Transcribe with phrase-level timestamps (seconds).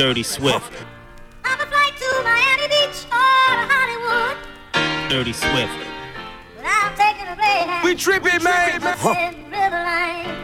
[0.00, 0.72] Dirty Swift.
[1.44, 4.36] I'm a flight to Miami Beach or Hollywood.
[5.10, 5.76] Dirty Swift.
[6.56, 7.84] But I'm taking a Greyhound.
[7.84, 8.80] We tripping, man.
[8.80, 10.36] Riverline.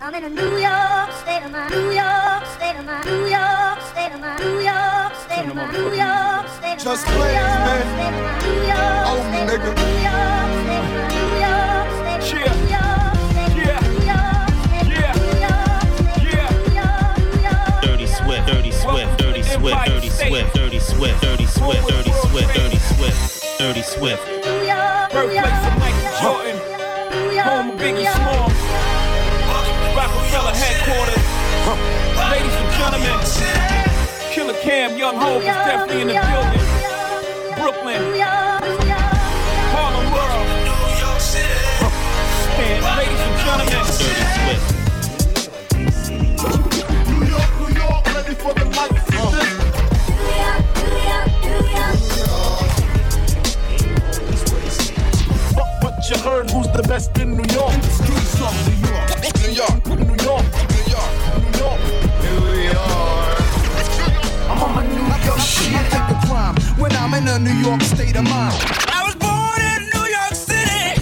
[0.00, 1.70] I'm in a New York state of mind.
[1.70, 3.04] New York state of mind.
[3.06, 4.40] New York state of mind.
[4.42, 5.72] New York state of mind.
[5.72, 6.80] New York state of mind.
[6.82, 8.42] Just play man.
[8.42, 9.70] New York Oh, state of nigga.
[9.70, 9.86] mind.
[9.86, 11.15] New York state of mind.
[20.52, 20.54] Swift.
[20.54, 21.22] Dirty Swift.
[21.22, 21.88] Dirty Swift.
[21.88, 22.54] Dirty Swift.
[22.54, 23.58] Dirty Swift.
[23.58, 24.24] Dirty Swift.
[25.12, 26.56] Birthplace of Michael Jordan.
[27.42, 28.16] Home of Biggie York.
[28.16, 28.48] Small.
[29.96, 31.24] Rockefeller headquarters.
[32.30, 33.18] Ladies and gentlemen,
[34.32, 36.75] Killer Cam, Young Hope is definitely in the building.
[56.26, 57.72] Heard, who's the best in New York?
[58.02, 59.06] Streets of New York.
[59.42, 61.80] New York, New York, New York, New York,
[62.26, 63.38] New York.
[64.50, 65.72] I'm on my New York shit.
[65.72, 68.58] I think the crime when I'm in a New York state of mind.
[68.90, 70.98] I was born in New York City.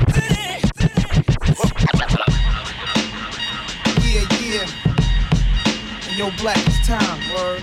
[4.04, 6.06] Yeah, yeah.
[6.06, 7.18] And yo, black, it's time.
[7.32, 7.62] Word,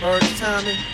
[0.00, 0.89] word, it's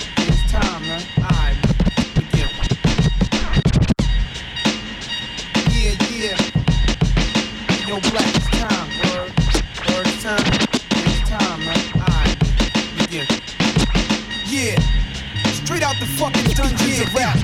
[15.96, 17.36] out the fucking dungeons of rap.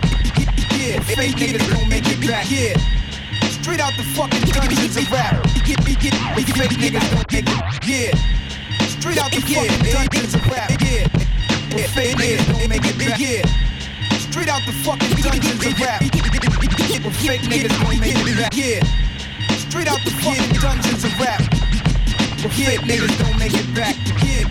[0.76, 2.50] Yeah, fake niggas don't make it back.
[2.50, 2.76] Yeah.
[3.48, 5.42] Straight out the fucking dungeons of rap.
[5.64, 6.14] Get, get, get,
[6.56, 7.86] fake niggas don't make it.
[7.86, 8.12] Yeah.
[8.88, 10.70] Straight out the fucking dungeons of rap.
[10.80, 11.08] Yeah.
[11.72, 13.18] Yeah, fake niggas don't make it back.
[13.18, 13.42] Yeah.
[14.18, 16.00] Straight out the fucking dungeons of rap.
[16.02, 18.56] Fake niggas don't make it back.
[18.56, 18.82] Yeah.
[19.56, 21.40] Straight out the fucking dungeons of rap.
[22.52, 23.96] Fake niggas don't make it back.
[24.24, 24.41] Yeah.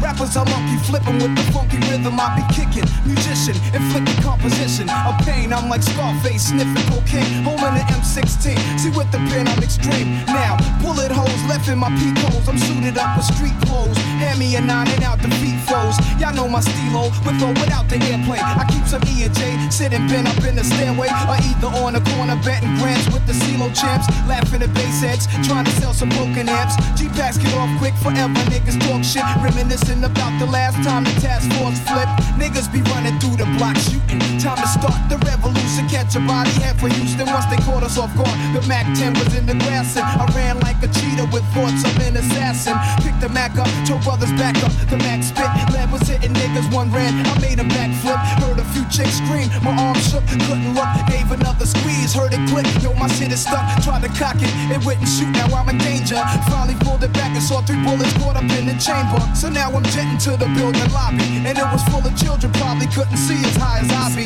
[0.00, 2.88] Rappers are monkey flipping with the funky rhythm I be kicking.
[3.04, 5.52] Musician, inflicting composition of pain.
[5.52, 8.56] I'm like Scarface sniffing cocaine, holding an M16.
[8.80, 10.24] See with the pen I'm extreme.
[10.26, 12.48] Now bullet holes left in my peak holes.
[12.48, 13.96] I'm suited up with street clothes.
[14.20, 15.96] Hand me a nine and out the feet foes.
[16.20, 18.44] Y'all know my stilo with or without the airplane.
[18.44, 21.92] I keep some E and J sitting bent up in the stairway, or either on
[21.94, 25.92] the corner betting grants with the CeeLo champs, laughing at bass heads, trying to sell
[25.92, 26.76] some broken amps.
[26.98, 28.40] G packs get off quick forever.
[28.52, 32.12] Niggas talk shit, reminiscing about the last time the task force flipped.
[32.36, 34.20] Niggas be running through the block shooting.
[34.40, 35.88] Time to start the revolution.
[35.88, 38.36] Catch a body head for Houston once they caught us off guard.
[38.56, 41.84] The Mac 10 was in the grass and I ran like a cheetah with thoughts
[41.84, 42.76] of an assassin.
[43.04, 44.72] Picked the Mac up, told brothers back up.
[44.88, 46.72] The Mac spit, lead was hitting niggas.
[46.72, 48.18] One ran, I made a backflip.
[48.40, 50.88] Heard a few chicks scream, my arms shook, couldn't look.
[51.08, 52.66] Gave another squeeze, heard it click.
[52.82, 53.64] Yo, my shit is stuck.
[53.82, 55.30] Tried to cock it, it wouldn't shoot.
[55.30, 56.20] Now I'm in danger.
[56.48, 59.20] Finally pulled it back and saw three bullets caught up in the chamber.
[59.34, 62.52] So now I'm jetting to the building lobby, and it was full of children.
[62.54, 64.24] Probably couldn't see as high as I be.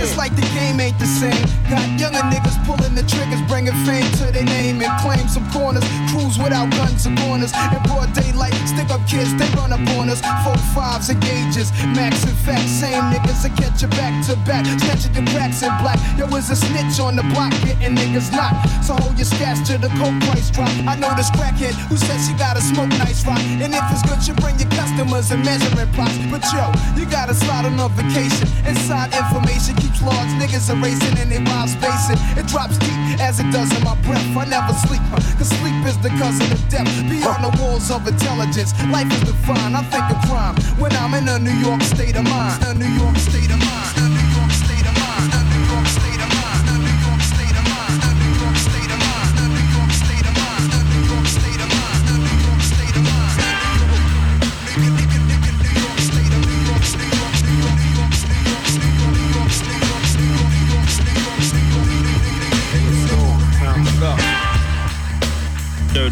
[0.00, 1.44] It's like the game ain't the same.
[1.68, 5.84] Got younger niggas pulling the triggers, bringing fame to their name and claim some corners.
[6.10, 7.52] Cruise without guns and corners.
[7.52, 10.20] In broad daylight, stick up kids, they run up on us.
[10.44, 12.70] Four fives and gauges, max and facts.
[12.70, 15.98] Same niggas that catch you back to back, snatching your cracks in black.
[16.18, 18.68] Yo, was a snitch on the block, getting niggas knocked.
[18.84, 20.70] So hold your stats to the coke price drop.
[20.86, 23.40] I know this crackhead who says she gotta smoke nice rock.
[23.62, 26.18] And if it's good, you bring your customers and measuring plots.
[26.30, 28.46] But yo, you gotta slide on a vacation.
[28.66, 32.18] Inside information keeps large niggas erasing and they wild spacing.
[32.38, 34.26] It drops deep as it does in my breath.
[34.36, 36.88] I never sleep, huh, cause sleep is the cousin of death.
[37.08, 39.74] Beyond the walls of intelligence, life is defined.
[39.74, 42.62] I think of crime when I'm in a New York state of mind.
[42.64, 43.87] A New York state of mind.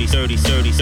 [0.05, 0.73] 30, 30,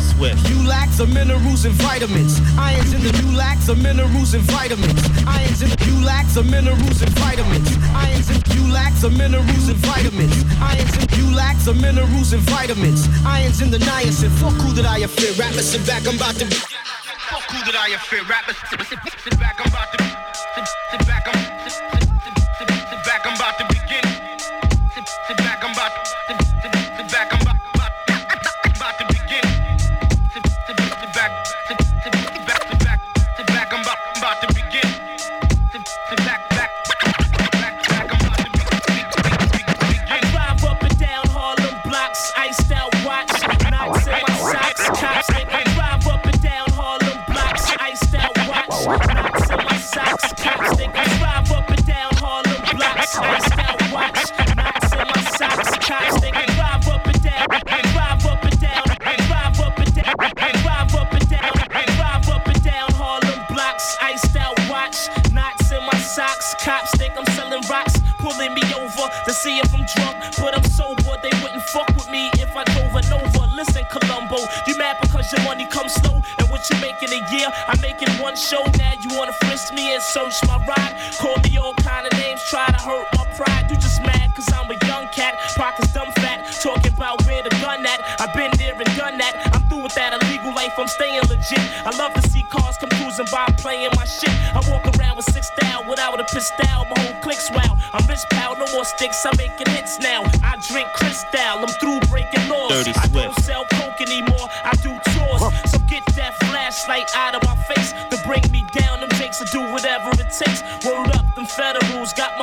[0.00, 0.48] swift.
[0.48, 2.40] You lack the minerals and vitamins.
[2.56, 5.02] Irons in the you lack the minerals and vitamins.
[5.26, 7.66] Irons in the you lack the minerals and vitamins.
[7.90, 10.44] Irons in you lack the minerals and vitamins.
[10.62, 13.08] Irons in you lack the minerals and vitamins.
[13.26, 14.30] Irons in the niacin.
[14.38, 15.36] Fuck who that I offend.
[15.36, 16.44] Rappers sit back, I'm about to.
[16.46, 16.54] be.
[16.54, 18.28] Fuck who that I offend.
[18.30, 18.56] Rappers
[19.18, 19.55] sit back.
[80.16, 80.94] Search my ride?
[81.20, 83.68] Call me all kind of names, try to hurt my pride.
[83.68, 87.50] You just mad cause I'm a young cat, pockets dumb fat, talking about where the
[87.60, 88.00] gun at.
[88.20, 89.34] I've been there and done that.
[89.52, 91.60] I'm through with that illegal life, I'm staying legit.
[91.84, 94.32] I love to see cars come cruising by playing my shit.
[94.56, 97.76] I walk around with six style without a pistol, my whole click's wow.
[97.92, 100.24] I'm rich pal, no more sticks, I'm making hits now.
[100.42, 102.72] I drink crystal, I'm through breaking laws.
[102.72, 105.42] Dirty I don't sell coke anymore, I do tours.
[105.70, 107.55] So get that flashlight out of my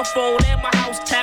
[0.03, 1.22] phone and my house tapped.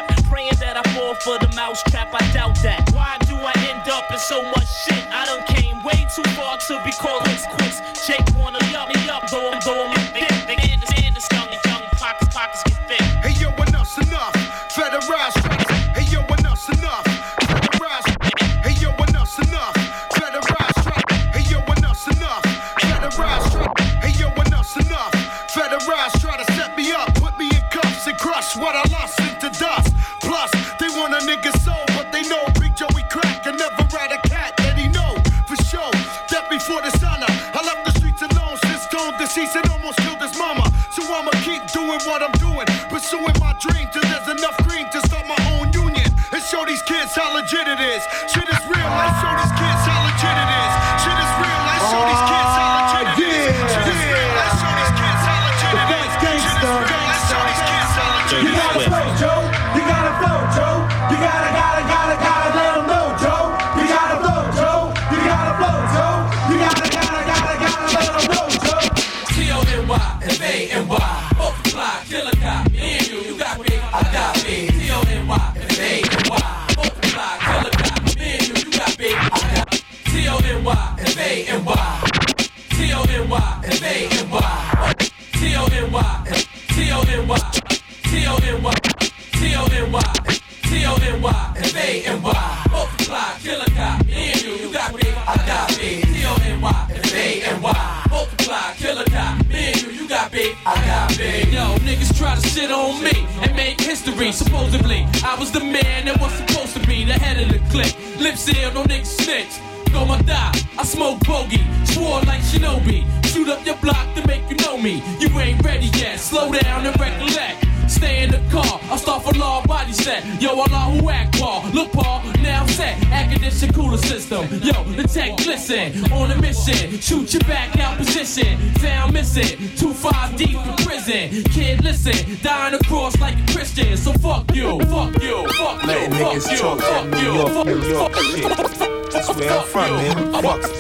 [104.21, 104.47] History.
[104.47, 107.97] Supposedly, I was the man that was supposed to be the head of the clique.
[108.19, 109.61] Lip seal, no niggas snitch.
[109.93, 113.05] Go my die, I smoke bogey, swore like Shinobi.
[113.27, 115.03] Shoot up your block to make you know me.
[115.19, 117.67] You ain't ready yet, slow down and recollect.
[117.89, 120.25] Stay in the car, I start for law body set.
[120.41, 121.69] Yo, Allah who act Paul.
[121.73, 123.01] Look, Paul, now I'm set.
[123.31, 123.99] Condition cooler
[124.31, 124.63] system.
[124.63, 126.13] Yo, the tech glisten.
[126.13, 128.59] On a mission, shoot your back out position.
[128.75, 131.43] Down missing, two five deep in prison.
[131.45, 133.97] Kid, listen, dying across like a Christian.
[133.97, 139.13] So fuck you, fuck you, fuck you, fuck you, fuck you, fuck York fuck- fuck-
[139.13, 140.31] That's where I'm from, man.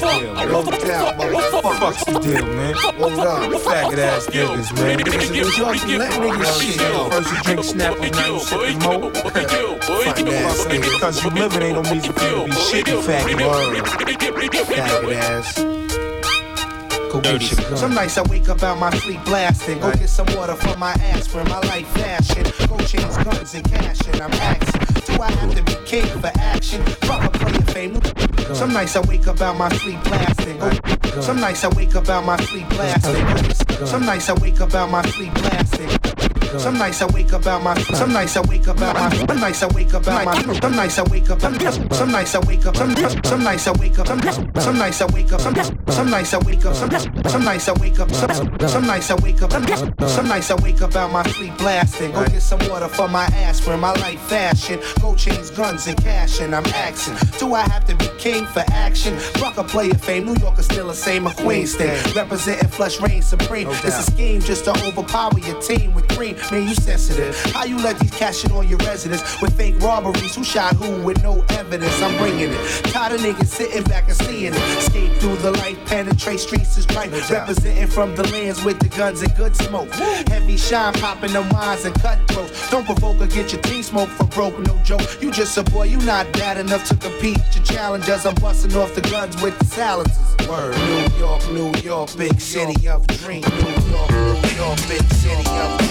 [0.00, 0.52] Deal, man.
[0.52, 1.78] Low down, motherfucker.
[1.80, 2.75] Fuck's the deal, man.
[2.76, 3.50] Hold on.
[3.52, 4.99] Faggot ass niggas, man.
[4.99, 6.80] Listen, New York, you let niggas shit.
[7.12, 9.11] First you drink snap and now you sip the mo.
[9.11, 11.00] Fine ass nigga.
[11.00, 13.39] Cause you living ain't no reason for you to be shitty, faggot.
[17.76, 19.80] Some nights I wake up out my sleep blasting.
[19.80, 22.44] Go get some water for my ass aspirin, my life flashing.
[22.68, 24.80] Go change guns and cash and I'm asking.
[25.16, 26.82] Do I have to be king for action?
[27.06, 28.54] Fuck a player fame.
[28.54, 30.59] Some nights I wake up out my sleep blasting.
[30.59, 33.87] Go- Some nights I wake up out my sleep blasting.
[33.87, 35.88] Some nights I wake up out my sleep blasting.
[36.59, 39.40] Some nights I wake up out my some nights I wake up out my some
[39.40, 41.54] nights I wake up out my some nights I wake up some
[41.92, 42.90] some nights I wake up some
[43.25, 44.21] some nights I wake up some
[44.61, 45.54] some nights I wake up some
[45.92, 46.90] some nights I wake up some
[47.28, 50.97] some nights I wake up some nights I wake up some nights I wake up
[50.97, 55.14] out my sleep blasting go get some water for my aspirin my life fashion go
[55.14, 59.16] change guns and cash and I'm asking do I have to be king for action
[59.38, 63.00] fuck a player fame New York is still the same a Queens thing representing flush
[63.00, 67.37] reign supreme it's a scheme just to overpower your team with cream man you sensitive.
[67.52, 70.35] How you let these cash in on your residence with fake robberies?
[70.35, 72.00] Who shot who with no evidence?
[72.02, 72.85] I'm bringing it.
[72.85, 74.78] Tired of niggas sitting back and seeing it.
[74.78, 79.23] Escape through the light penetrate streets is right representing from the lands with the guns
[79.23, 79.90] and good smoke.
[80.28, 84.25] Heavy shine popping the minds and cutthroats don't provoke or get your team smoke for
[84.25, 85.02] broke no joke.
[85.20, 87.38] You just a boy you not bad enough to compete.
[87.54, 90.49] Your challengers I'm busting off the guns with the silencers.
[90.49, 90.75] Word.
[90.76, 95.78] New York New York big city of dream New York New York big city of
[95.78, 95.89] dream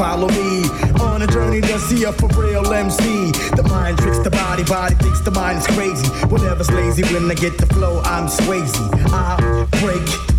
[0.00, 0.64] follow me
[1.02, 3.32] on a journey to see a for real MC.
[3.54, 6.08] The mind tricks the body, body thinks the mind is crazy.
[6.28, 8.74] Whatever's lazy, when I get the flow, I'm Swayze.
[9.12, 10.29] I break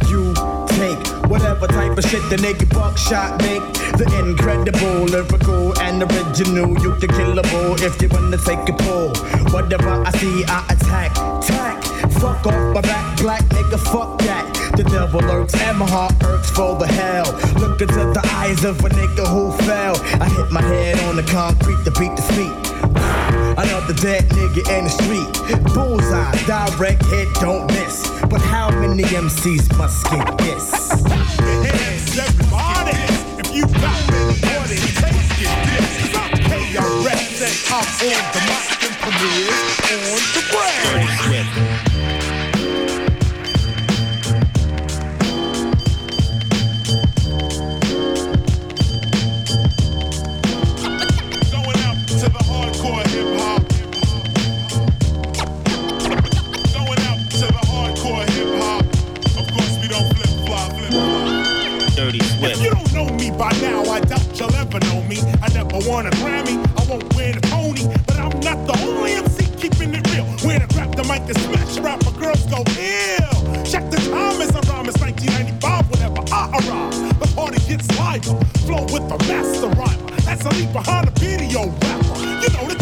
[1.31, 3.63] Whatever type of shit the naked buckshot make,
[3.95, 6.77] the incredible, lyrical, and original.
[6.83, 9.15] You can kill a bull if you wanna take a pull.
[9.55, 11.13] Whatever I see, I attack.
[11.41, 11.81] Tack,
[12.19, 14.45] fuck off my back, black nigga, fuck that.
[14.75, 17.31] The devil lurks and my heart hurts for the hell.
[17.61, 19.95] Look into the eyes of a nigga who fell.
[20.21, 22.70] I hit my head on the concrete to beat the feet.
[23.61, 25.73] Another dead nigga in the street.
[25.75, 28.09] Bullseye, direct hit, don't miss.
[28.27, 30.89] But how many MCs must get this?
[30.89, 32.97] Hands everybody,
[33.37, 36.15] if you got many orders, take it this.
[36.17, 36.31] I'm
[37.41, 39.53] and I'm on the mic and premiere
[39.93, 41.70] on the ground.
[65.88, 69.93] want a Grammy, I won't win a Tony, but I'm not the only MC keeping
[69.93, 70.25] it real.
[70.45, 73.63] When I grab the mic the smash for girls go ill.
[73.63, 77.19] Check the time as I rhyme, it's 1995 whenever I arrive.
[77.19, 78.35] The party gets lighter,
[78.65, 80.01] flow with the master rhyme.
[80.25, 82.19] That's a leap behind a video rapper.
[82.41, 82.80] You know the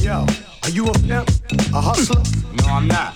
[0.02, 0.26] Yo,
[0.62, 1.28] are you a pimp?
[1.73, 2.23] A hustler?
[2.59, 3.14] No, I'm not.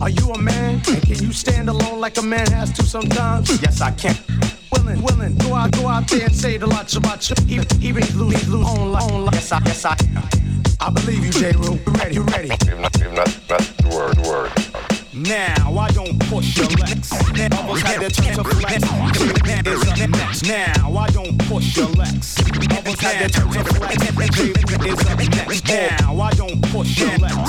[0.00, 0.80] Are you a man?
[0.88, 3.60] And can you stand alone like a man has to sometimes?
[3.60, 4.16] Yes, I can.
[4.72, 7.36] Willing, willing, go out, go out there and say the lots about you.
[7.48, 9.96] Even, even lose, lose on, on, Yes, I, yes, I.
[10.80, 11.52] I believe you, J.
[11.52, 11.74] Rue.
[11.74, 12.14] You ready?
[12.14, 12.48] You ready?
[15.12, 15.97] Now I don't
[16.28, 17.10] push your legs.
[17.10, 18.76] Had their turn to flex.
[19.66, 20.42] Is up next.
[20.46, 22.36] Now I don't push your legs.
[22.36, 23.96] Had their turn to flex.
[24.04, 25.68] Is up next.
[25.68, 27.46] Now I don't push your legs.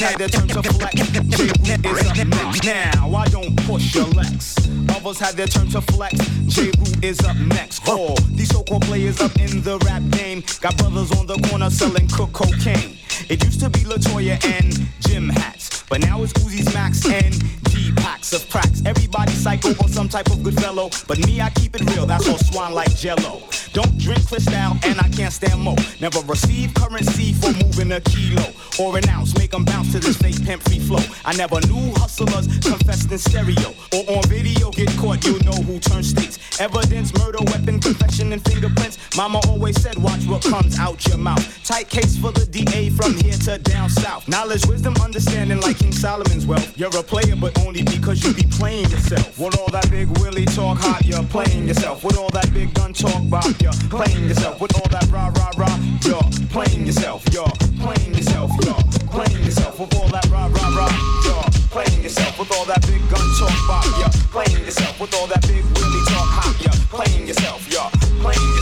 [0.00, 0.94] Had their turn to flex.
[1.00, 2.64] Is up next.
[2.64, 4.56] Now I don't push your legs.
[4.90, 6.14] Others had their turn to flex.
[6.46, 6.70] J.
[6.78, 7.88] Root is up next.
[7.88, 12.08] All these so-called players up in the rap game got brothers on the corner selling
[12.08, 12.98] cook cocaine.
[13.28, 15.53] It used to be Latoya and Jim hats,
[15.88, 17.34] but now it's Uzi's Max and
[17.70, 18.82] G packs of cracks.
[18.86, 22.06] Everybody psycho or some type of good fellow, but me I keep it real.
[22.06, 23.42] That's all swan like Jello.
[23.72, 25.74] Don't drink Cristal and I can't stand mo.
[26.00, 28.46] Never receive currency for moving a kilo
[28.78, 29.36] or an ounce.
[29.36, 31.02] Make 'em bounce to this fake pimp free flow.
[31.24, 34.70] I never knew hustlers confessed in stereo or on video.
[34.70, 36.38] Get caught, you know who turns states.
[36.60, 38.98] Evidence, murder, weapon, confession, and fingerprints.
[39.16, 41.44] Mama always said, watch what comes out your mouth.
[41.64, 44.28] Tight case for the DA from here to down south.
[44.28, 46.76] Knowledge, wisdom, understanding like King Solomon's wealth.
[46.78, 49.38] You're a player, but only because you be playing yourself.
[49.38, 52.04] With all that big Willie talk hot, you're playing yourself.
[52.04, 54.60] With all that big gun talk bop, you're playing yourself.
[54.60, 57.24] With all that rah rah rah, you're playing yourself.
[57.32, 57.48] You're
[57.80, 58.50] playing yourself.
[58.64, 59.78] You're playing yourself.
[59.80, 60.92] With all that rah rah rah,
[61.24, 62.38] you're playing yourself.
[62.38, 65.00] With all that big gun talk bop, you're playing yourself.
[65.00, 67.66] With all that big Willie talk hot, you're playing yourself.
[67.70, 67.90] You're
[68.22, 68.53] playing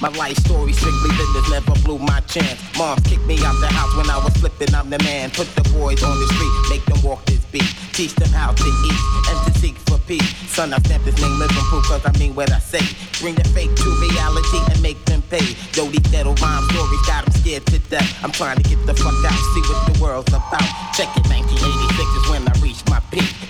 [0.00, 2.54] My life story strictly business, never blew my chance.
[2.78, 5.30] Mom kicked me out the house when I was flipping, I'm the man.
[5.30, 7.66] Put the boys on the street, make them walk this beat.
[7.92, 10.22] Teach them how to eat and to seek for peace.
[10.54, 12.82] Son, I stamp this name living proof cause I mean what I say.
[13.18, 15.42] Bring the fake to reality and make them pay.
[15.74, 18.06] Yo, these ghetto rhyme stories got them scared to death.
[18.22, 20.62] I'm trying to get the fuck out, see what the world's about.
[20.94, 22.57] Check it, 1986 is when I.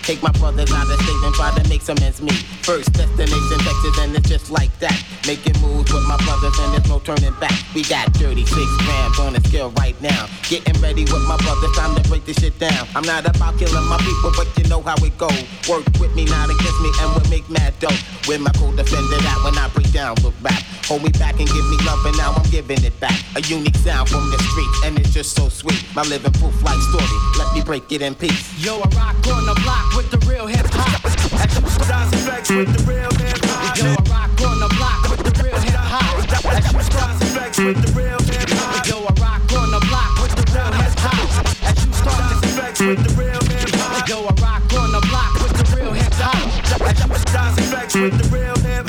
[0.08, 2.40] Take my brothers out of state and try to make some ends meet.
[2.64, 4.96] First destination Texas and it's just like that.
[5.26, 7.52] Making moves with my brothers and there's no turning back.
[7.74, 10.26] We got 36 grams on the scale right now.
[10.48, 12.88] Getting ready with my brothers, time to break this shit down.
[12.96, 15.28] I'm not about killing my people, but you know how it go.
[15.68, 17.92] Work with me, not against me, and we'll make mad dough.
[18.24, 20.64] With my co-defender that when I break down with rap.
[20.88, 23.12] Hold me back and give me love, and now I'm giving it back.
[23.36, 25.84] A unique sound from the streets, and it's just so sweet.
[25.94, 27.04] My living proof like story,
[27.36, 28.40] let me break it in peace.
[28.56, 31.04] Yo, I rock on the block with the real hip hop.
[31.42, 33.74] As you start Flex with the real hip hop.
[33.76, 36.22] Yo, I rock on the block with the real hip hop.
[36.54, 38.86] As you start Flex with the real hip hop.
[38.86, 41.42] Yo, I rock on the block with the real hip hop.
[41.66, 44.08] As you start Flex with the real hip hop.
[44.08, 46.46] Yo, I rock on the block with the real hip hop.
[46.86, 48.87] As you start Flex with the real hip hop.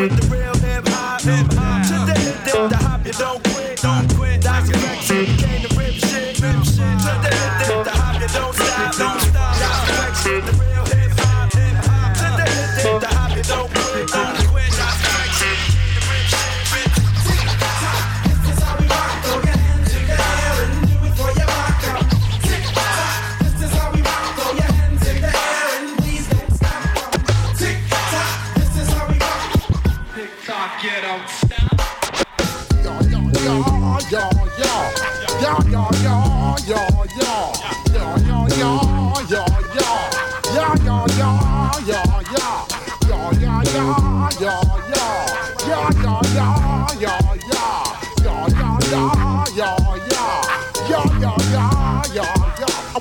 [0.00, 1.20] With the real hip hop.
[1.22, 1.86] Hip hop.
[1.86, 3.80] To the hit, hit, the hop, you don't quit.
[3.80, 4.37] Don't quit.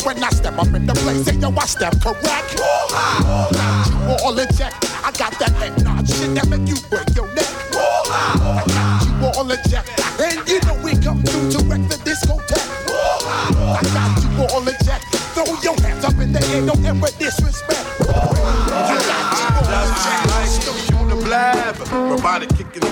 [0.07, 2.23] When I step up in the place, say yo, I step correct.
[2.23, 4.73] Got you all in check.
[5.03, 7.27] I got that head nod shit that make you break your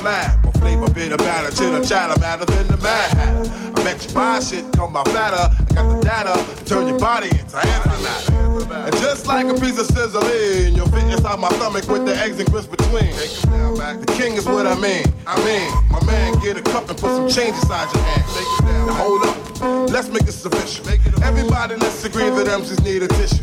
[0.05, 0.43] robotic.
[0.43, 3.47] My flavor bitter batter, chitter chatter, madder than the mad.
[3.77, 5.53] I bet you buy shit, come by fatter.
[5.69, 8.85] I got the data, turn your body into antimatter.
[8.87, 12.39] And just like a piece of sizzling, you'll fit inside my stomach with the eggs
[12.39, 13.11] and grits between.
[13.15, 15.05] The king is what I mean.
[15.27, 18.87] I mean, my man, get a cup and put some change inside your hand.
[18.87, 20.87] Now hold up, let's make this official.
[21.23, 23.41] Everybody, let's agree that MCs need a tissue.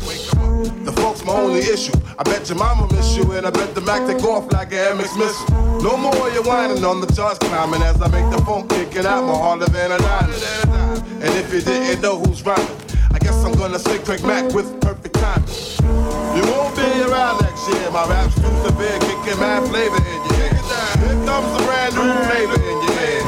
[0.85, 1.93] The folks my only issue.
[2.17, 4.97] I bet your mama miss you, and I bet the Mac take off like an
[4.97, 5.81] MX missile.
[5.81, 9.23] No more you whining on the charts climbing as I make the phone kicking out
[9.25, 10.31] more harder than a dime.
[11.23, 12.67] And if you didn't know who's rhyming,
[13.11, 15.47] I guess I'm gonna say Craig Mack with perfect timing.
[16.35, 17.91] You won't be around next year.
[17.91, 20.53] My rap's too severe, kicking mad flavor in your ear.
[20.99, 23.23] Here comes a brand new flavor in your head.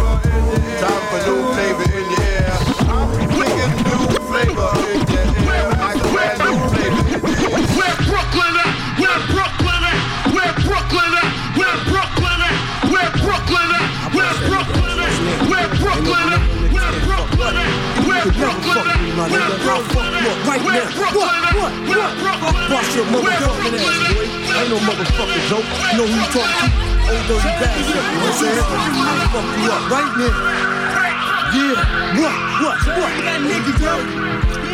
[0.81, 2.34] Time for new flavor in your ear.
[4.35, 5.63] Flavor in your ear.
[5.79, 6.99] Like a brand new flavor.
[7.23, 8.67] Where Brooklyn at?
[8.99, 9.95] Where Brooklyn at?
[10.35, 11.55] Where Brooklyn at?
[11.55, 12.59] Where Brooklyn at?
[12.91, 13.87] Where Brooklyn at?
[14.11, 15.15] Where Brooklyn at?
[15.47, 16.43] Where Brooklyn at?
[16.67, 17.71] Where Brooklyn at?
[18.03, 18.99] Where Brooklyn at?
[19.15, 20.35] Where Brooklyn at?
[20.43, 20.83] Right now.
[20.83, 21.31] What?
[21.39, 21.55] at?
[21.55, 21.71] What?
[21.87, 22.03] What?
[22.03, 22.67] At?
[22.67, 24.27] Bust your motherfucking ass, boy.
[24.51, 25.63] Ain't no motherfucking joke.
[25.63, 26.75] You know who you talking to?
[27.07, 27.87] Old dirty bastard.
[27.87, 28.67] You know what I'm saying?
[29.31, 30.84] Fuck you up right now.
[31.55, 31.71] Yeah.
[32.19, 32.35] What?
[32.61, 32.77] What?
[32.99, 33.23] What?
[33.23, 34.64] That nigga, yo.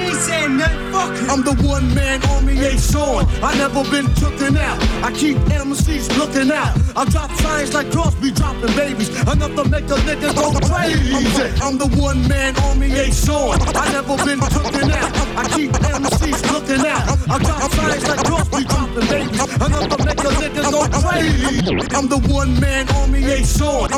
[1.31, 3.25] I'm the one man army ain't showing.
[3.41, 4.77] I never been tooken out.
[5.01, 6.75] I keep MCs looking out.
[6.93, 9.09] I drop signs like Crosby dropping babies.
[9.21, 11.47] Enough to make a nigga go crazy.
[11.63, 13.61] I'm the one man army ain't showing.
[13.79, 15.09] I never been tooken out.
[15.39, 17.07] I keep MCs looking out.
[17.31, 19.39] I drop signs like Crosby dropping babies.
[19.55, 21.95] Enough to make a nigga go crazy.
[21.95, 23.89] I'm the one man army ain't showing.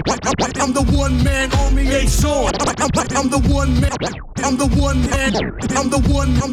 [0.61, 2.53] I'm the one man army ain't showing.
[3.17, 4.32] I'm the one man.
[4.43, 5.33] I'm the one man.
[5.77, 6.35] I'm the one.
[6.43, 6.51] I'm,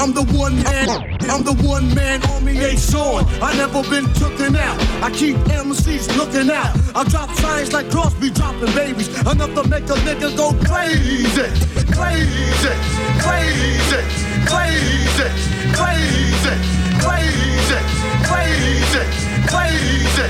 [0.00, 0.88] I'm the one man.
[1.28, 3.26] I'm the one man army ain't showing.
[3.42, 4.80] I never been tooken out.
[5.04, 6.72] I keep MCs looking out.
[6.96, 9.08] I drop signs like Crosby dropping babies.
[9.20, 11.48] Enough to make a nigga go crazy.
[11.92, 12.72] Crazy.
[13.20, 14.00] Crazy.
[14.48, 15.28] Crazy.
[15.76, 16.56] Crazy.
[17.04, 17.78] Crazy.
[18.24, 18.24] Crazy.
[18.24, 19.04] Crazy.
[19.46, 20.26] Crazy.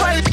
[0.00, 0.29] Right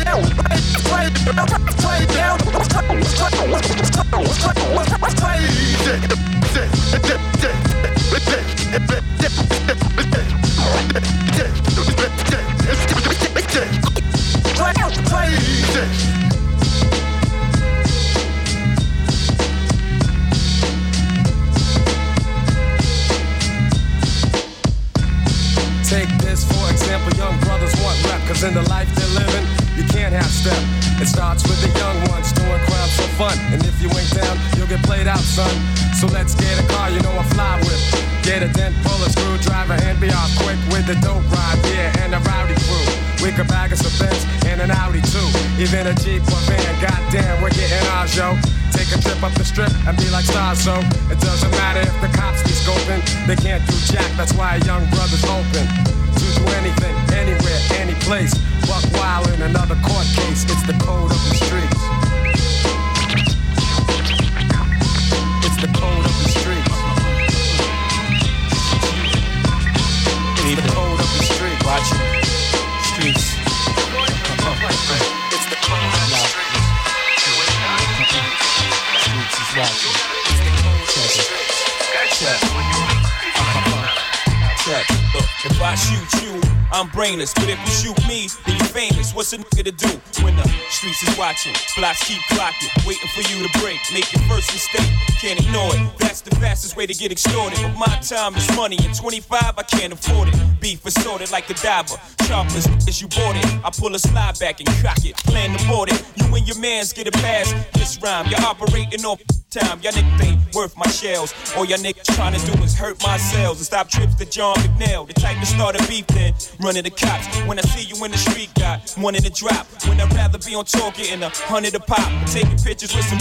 [91.38, 91.54] watching?
[91.76, 93.80] Blocks keep clocking, waiting for you to break.
[93.94, 95.98] Make your first mistake, can't ignore it.
[96.00, 97.60] That's the fastest way to get extorted.
[97.62, 100.36] But my time is money, and 25 I can't afford it.
[100.60, 101.98] Beef assorted like a diver.
[102.24, 103.46] Sharpless as you bought it.
[103.64, 105.16] I pull a slide back and cock it.
[105.18, 106.04] Plan to board it.
[106.18, 107.54] You and your mans get a pass.
[107.74, 109.80] This rhyme, you're operating off time.
[109.82, 111.34] Y'all niggas ain't worth my shells.
[111.56, 114.56] All y'all niggas trying to do is hurt my cells and stop trips to John
[114.58, 115.08] McNeil.
[115.08, 117.28] The type to start a beef then running the cops.
[117.48, 119.68] When I see you in the street, got one in the drop.
[119.88, 122.08] When I'd rather be on tour getting a hundred a pop.
[122.28, 123.20] Taking pictures with some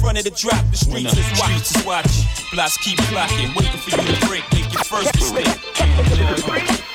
[0.00, 0.64] front of the drop.
[0.70, 1.58] The streets is watching.
[1.58, 2.24] Streets is watching.
[2.52, 4.44] Blocks keep clocking, waiting for you to break.
[4.52, 6.93] Make your first mistake.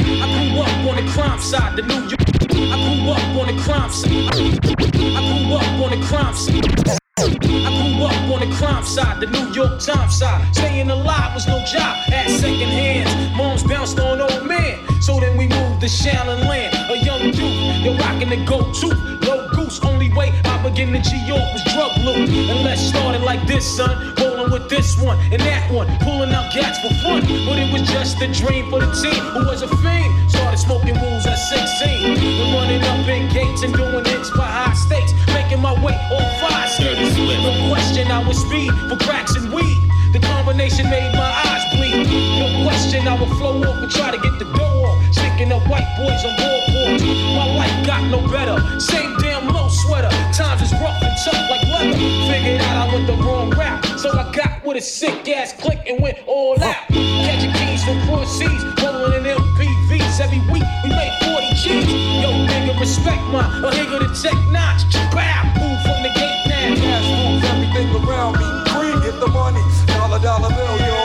[0.00, 2.20] I grew up on the crime side, the New York.
[2.50, 3.90] I grew up on the crime.
[3.90, 7.07] I grew up on the crime.
[7.20, 10.54] I grew up on the crime side, the New York Times side.
[10.54, 13.36] Staying alive was no job at second hands.
[13.36, 14.78] Moms bounced on old man.
[15.00, 16.76] So then we moved to Shallon Land.
[16.90, 18.94] A young youth, you're rocking the go-to.
[19.26, 22.28] Low goose, only way I begin to G-York was drug loot.
[22.28, 24.14] And let's start it like this, son.
[24.20, 25.88] Rolling with this one and that one.
[25.98, 27.22] Pulling out gats for fun.
[27.22, 30.30] But it was just a dream for the team who was a fiend.
[30.30, 32.14] Started smoking rules at 16.
[32.14, 35.12] And running up in gates and doing hits for high stakes.
[35.34, 37.16] Making my way on five skates.
[37.18, 39.78] No question, I was speed for cracks and weed.
[40.12, 42.06] The combination made my eyes bleed.
[42.38, 44.96] No question, I would flow off and try to get the dough off.
[45.12, 47.02] Sticking up white boys on ballboards.
[47.36, 48.56] My life got no better.
[48.80, 50.08] Same damn low sweater.
[50.32, 51.98] Times is rough and tough like leather.
[52.30, 53.84] Figured out I went the wrong route.
[53.98, 56.88] So I got with a sick ass click and went all out.
[56.88, 58.64] Catching keys from cross seas.
[58.82, 60.20] Rolling in MPVs.
[60.20, 61.92] Every week we made 40 G's.
[62.22, 64.88] Yo, nigga, respect my a nigga to tech notch.
[65.12, 66.37] Bow, move from the gate.
[66.76, 68.44] Cash moves everything around me.
[68.68, 69.62] Cream, get the money.
[69.86, 70.96] Dollar, dollar bill, yo.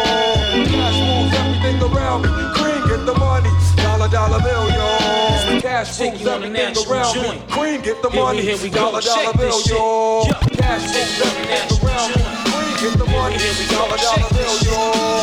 [0.67, 2.29] Cash moves everything around me.
[2.53, 3.49] Cream, get the money.
[3.77, 5.61] Dollar, dollar bill, yo.
[5.61, 7.41] Cash moves you on a everything around me.
[7.49, 8.41] Cream, get the money.
[8.41, 8.91] here we go.
[8.91, 10.25] Dollar, dollar bill, yo.
[10.57, 12.23] Cash moves everything around me.
[12.51, 13.37] Cream, get the money.
[13.37, 13.87] Here we go.
[13.87, 15.13] Dollar, dollar bill, yo.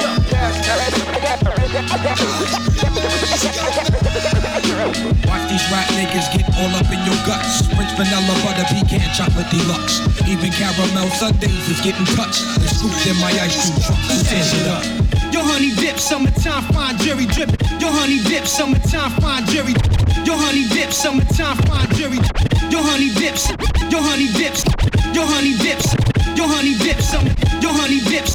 [5.26, 7.66] Watch these rap niggas get all up in your guts.
[7.74, 10.03] French vanilla butter pecan chocolate deluxe.
[10.26, 12.42] Even caramel sundaes is getting touched.
[12.59, 14.00] And scooped in my ice cream truck.
[14.26, 14.83] Tears it up?
[15.33, 17.61] Yo, honey dip, summertime fine jury dripping.
[17.79, 19.74] Yo, honey dip, summertime fine jury.
[20.26, 22.18] Yo, honey dip, summertime fine jury.
[22.70, 23.50] Yo, honey dips.
[23.90, 24.64] Yo, honey dips.
[25.12, 25.94] Yo, honey dips.
[26.37, 27.05] Yo, honey dips.
[27.11, 27.26] Some.
[27.61, 28.35] Yo, honey dips.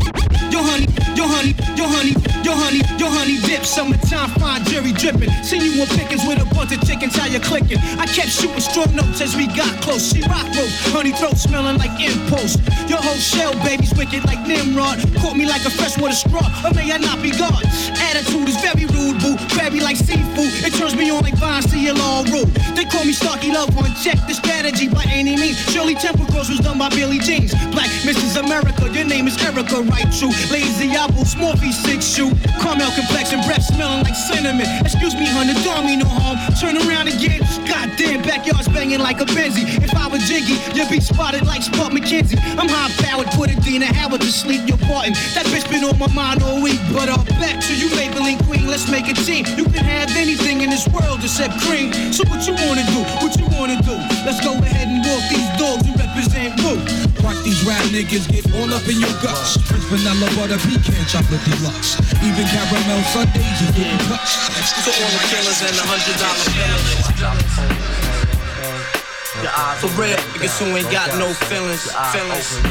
[0.51, 0.94] Yo, honey.
[1.15, 1.55] Yo, honey.
[1.79, 2.13] Yo, honey.
[2.43, 2.81] Yo, honey.
[2.99, 3.69] Yo, honey dips.
[3.69, 5.31] Summertime fine jury dripping.
[5.43, 7.15] Seen you on pickings with a bunch of chickens.
[7.15, 7.79] How you clicking?
[7.97, 10.11] I kept shooting strong notes as we got close.
[10.11, 10.71] She rock rope.
[10.91, 12.57] Honey throat smelling like impulse.
[12.89, 14.99] Your whole shell, baby's wicked like Nimrod.
[15.21, 16.43] Caught me like a freshwater straw.
[16.65, 17.63] Or may I not be God?
[18.11, 19.37] Attitude is very rude, boo.
[19.55, 20.51] Crabby like seafood.
[20.65, 22.49] It turns me on like Vine CLR rule.
[22.75, 23.93] They call me Starky Love One.
[24.01, 25.57] Check the strategy by any means.
[25.71, 27.53] Shirley Temple Girls was done by Billy Jeans.
[27.71, 28.39] Black Mrs.
[28.41, 30.09] America, your name is Erica, right?
[30.11, 30.33] True.
[30.51, 32.31] Lazy apple, small piece, six shoe.
[32.61, 34.65] Caramel complexion, breath smelling like cinnamon.
[34.81, 36.37] Excuse me, honey, don't mean no harm.
[36.55, 37.41] Turn around again.
[37.67, 39.65] Goddamn, backyard's banging like a Benzie.
[39.83, 42.39] If I was Jiggy, you'd be spotted like Spot McKenzie.
[42.57, 44.61] I'm high powered, put a Dina Howard to sleep.
[44.65, 45.13] You're parting.
[45.35, 46.79] That bitch been on my mind all week.
[46.93, 48.67] But uh, back to you, Maybelline Queen.
[48.67, 49.45] Let's make a team.
[49.57, 51.91] You can have anything in this world except cream.
[52.13, 53.01] So what you wanna do?
[53.21, 53.95] What you wanna do?
[54.25, 57.04] Let's go ahead and walk these dogs and represent Woo.
[57.25, 59.57] Watch these rap niggas get all up in your guts.
[59.65, 61.97] French vanilla butter pecan chocolate deluxe.
[62.21, 64.37] Even caramel sundaes is getting touched.
[64.85, 66.45] To all the killers and the hundred dollar.
[69.81, 72.61] For real, niggas who ain't got no feelings, feelings.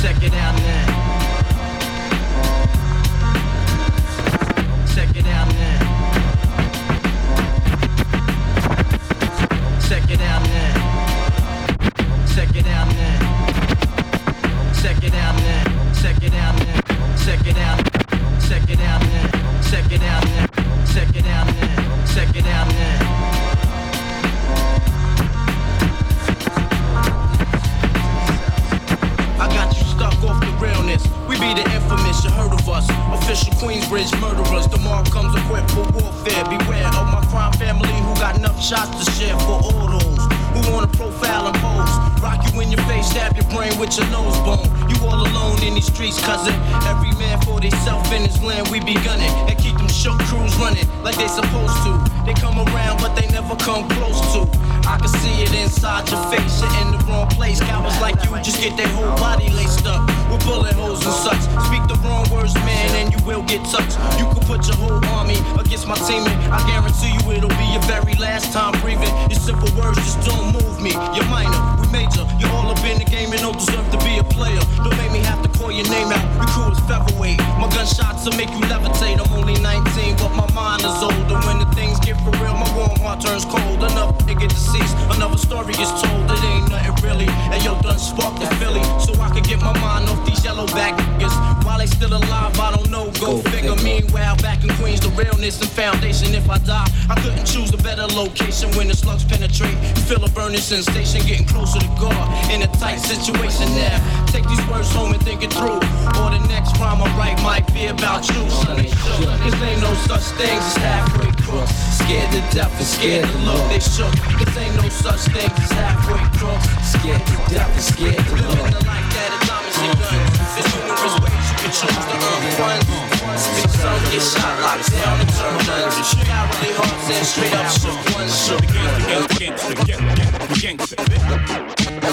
[0.00, 0.54] Check it out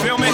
[0.02, 0.28] Feel me?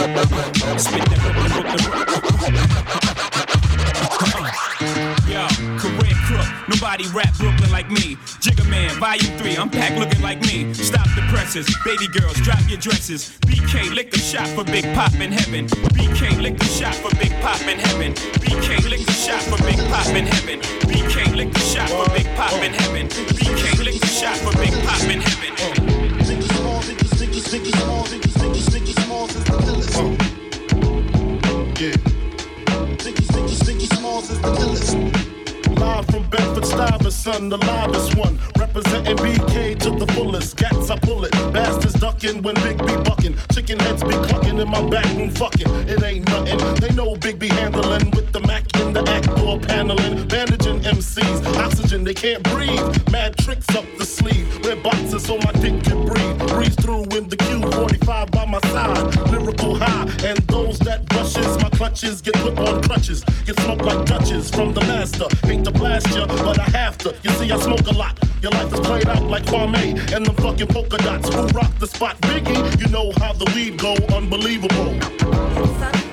[5.27, 8.17] Yo, career crook, nobody rap book like me.
[8.41, 10.73] Jigger Man, Volume 3, I'm packed looking like me.
[10.73, 13.37] Stop the presses, baby girls, drop your dresses.
[13.45, 15.67] BK, lick a shot for Big Pop in heaven.
[15.93, 18.13] BK, lick a shot for Big Pop in heaven.
[18.41, 20.59] BK, lick a shot for Big Pop in heaven.
[20.89, 23.07] BK, lick a shot for Big Pop in heaven.
[23.37, 25.53] BK, lick a shot for Big Pop in heaven.
[26.25, 27.77] Biggie Small, Biggie, Biggie, Biggie
[29.05, 29.93] Small, is the illest.
[31.79, 31.97] Yeah.
[33.05, 33.27] Biggie,
[33.67, 35.37] Biggie Smalls is the illest.
[35.79, 38.39] Live from Bedford Stuyvesant, the loudest one.
[38.57, 40.55] Representing BK to the fullest.
[40.55, 41.31] Gats, I pull it.
[41.51, 43.35] Bastards ducking when Big B bucking.
[43.51, 45.67] Chicken heads be clucking in my back room fucking.
[45.89, 46.59] It ain't nothing.
[46.75, 48.63] They know Big B handling with the Mac
[49.03, 50.27] the act door paneling.
[50.27, 51.45] Bandaging MCs.
[51.57, 53.11] Oxygen, they can't breathe.
[53.11, 54.47] Mad tricks up the sleeve.
[54.63, 56.37] Wear boxes so my dick can breathe.
[56.49, 59.31] Breeze through in the Q45 by my side.
[59.31, 60.03] Lyrical high.
[60.25, 63.23] And those that rushes my clutches get put on crutches.
[63.45, 65.27] Get smoked like Dutches from the master.
[65.45, 67.15] Hate to blast ya, but I have to.
[67.23, 68.17] You see, I smoke a lot.
[68.41, 71.33] Your life is played out like Kwame and them fucking polka dots.
[71.33, 72.19] Who rock the spot?
[72.21, 73.95] Biggie, you know how the weed go.
[74.15, 76.06] Unbelievable.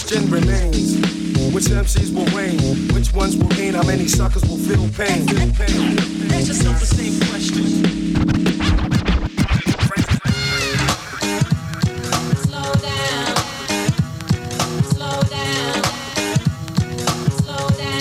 [0.00, 0.94] Question remains
[1.52, 2.58] which MCs will reign?
[2.94, 3.74] Which ones will gain?
[3.74, 5.26] How many suckers will feel pain?
[5.26, 5.98] Feel pain.
[6.32, 7.82] Ask yourself the same question.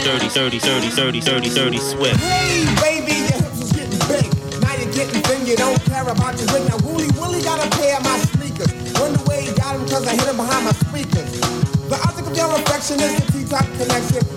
[0.04, 2.20] Dirty, dirty, dirty, dirty, dirty, dirty Swift.
[2.20, 4.62] Hey, baby, your hips is getting big.
[4.62, 6.68] Now you're getting thin, you don't care about your ring.
[6.68, 8.29] Now, Wooly Willie got a pair of my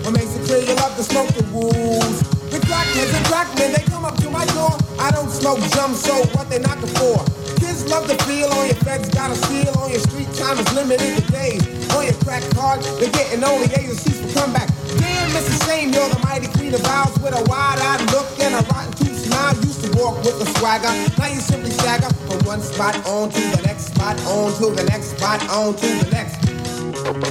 [0.03, 2.19] What makes it clear you love to smoke the wolves.
[2.51, 4.75] The crackheads and crackmen, they come up to my door.
[4.99, 7.23] I don't smoke jump, so what they knocking for?
[7.55, 10.67] Kids love the feel on your feds, got a seal on your street time is
[10.75, 11.63] limited to days.
[11.95, 14.67] On your crack card, they're getting only C's for comeback.
[14.99, 15.63] Damn, Mrs.
[15.63, 19.23] Shame, you're the mighty queen of vows with a wide-eyed look and a rotten tooth
[19.23, 19.55] smile.
[19.63, 23.41] Used to walk with a swagger, now you simply stagger from one spot on to
[23.55, 26.11] the next spot, on to the next spot, on to the.
[26.11, 26.43] Next.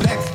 [0.08, 0.31] Next.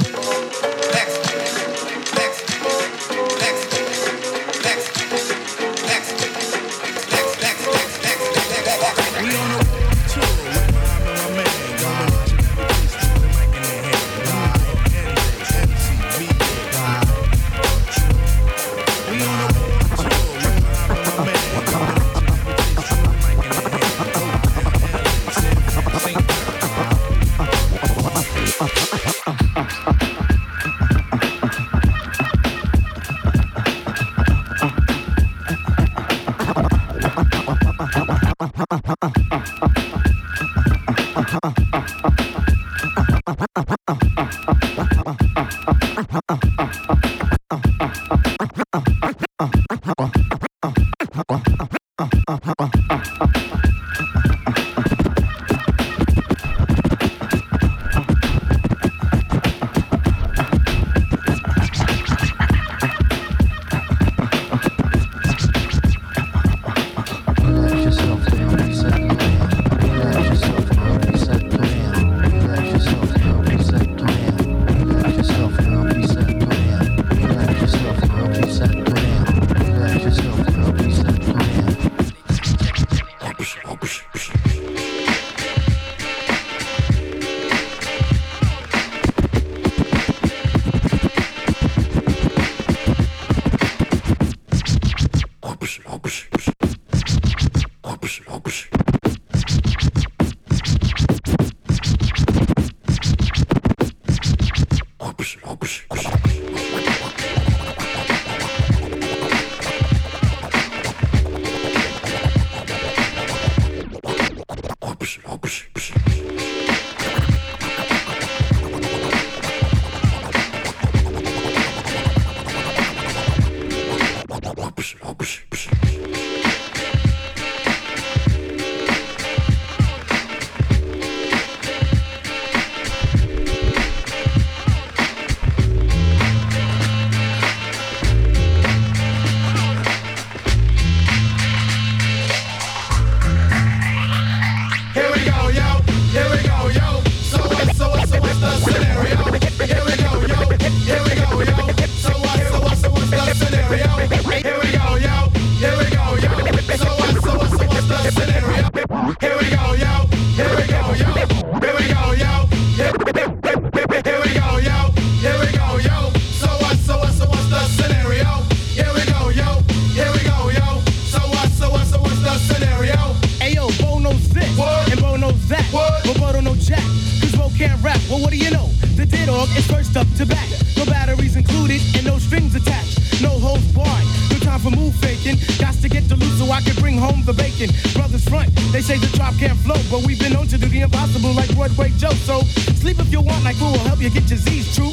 [179.37, 180.49] Dog is first up to bat.
[180.75, 183.21] No batteries included, and no strings attached.
[183.21, 184.07] No holds barred.
[184.31, 185.37] No time for move faking.
[185.59, 187.69] Got to get the loot so I can bring home the bacon.
[187.93, 190.81] Brothers front, they say the drop can't flow, but we've been known to do the
[190.81, 192.17] impossible like Broadway Joe.
[192.25, 192.41] So
[192.81, 194.89] sleep if you want, like who will help you get your Z's true.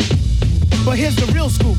[0.85, 1.79] But here's the real scoop.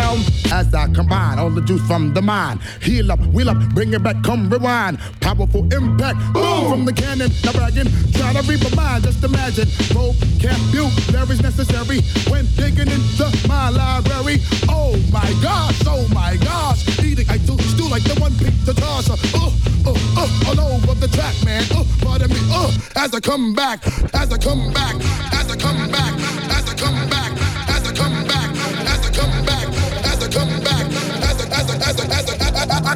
[1.55, 4.99] The juice from the mind, heal up, wheel up, bring it back, come rewind.
[5.19, 7.31] Powerful impact, boom from the cannon.
[7.43, 9.67] Now bragging, try to read my mind, just imagine.
[9.93, 14.39] Vocabulary is necessary when digging into my library.
[14.69, 19.15] Oh my gosh, oh my gosh, eating I do stew like the one pizza tosser.
[19.35, 19.51] Uh,
[19.85, 21.63] uh, uh, all over the track, man.
[21.71, 24.95] Uh, pardon me, uh, as I come back, as I come back,
[25.33, 26.13] as I come back,
[26.51, 27.10] as I come back,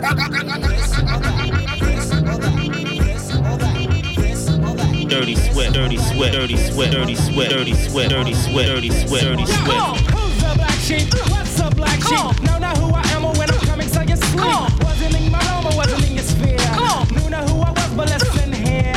[0.06, 0.22] Dirty
[5.36, 9.98] sweat, dirty sweat, dirty sweat, dirty sweat, dirty sweat, dirty sweat, dirty sweat, dirty sweat.
[10.12, 11.12] Who's the black sheep?
[11.32, 12.44] What's the black sheep?
[12.44, 14.84] Know not who I am or when I'm coming, so you sleep.
[14.84, 16.60] Wasn't in my realm or wasn't in your sphere.
[17.12, 18.94] Knew not who I was, but listen here.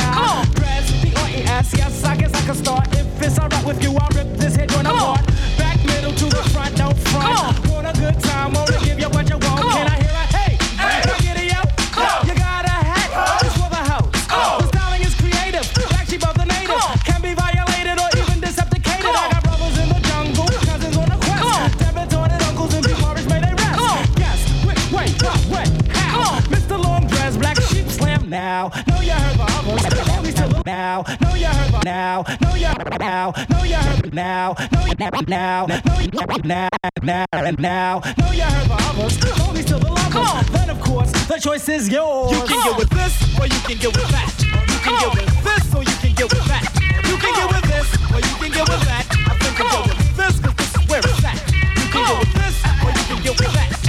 [0.56, 2.86] Press the R-E-S, yes, I guess I can start.
[2.92, 5.24] If it's alright with you, I'll rip this head apart.
[5.24, 5.27] Back
[34.18, 34.54] now.
[34.72, 35.10] Know you now.
[35.28, 35.66] Now.
[35.66, 36.68] Know you now.
[37.02, 37.26] Now.
[37.32, 38.02] And now.
[38.18, 39.14] Know you heard the others.
[39.46, 40.50] Only still the lovers.
[40.50, 42.32] Then of course the choice is yours.
[42.32, 44.30] You can get with this or you can get with that.
[44.72, 46.64] You can get with this or you can get with that.
[47.10, 49.06] You can get with this or you can get with that.
[49.30, 51.38] I think can get with this because this is where it's at.
[51.78, 53.87] You can get with this or you can get with that.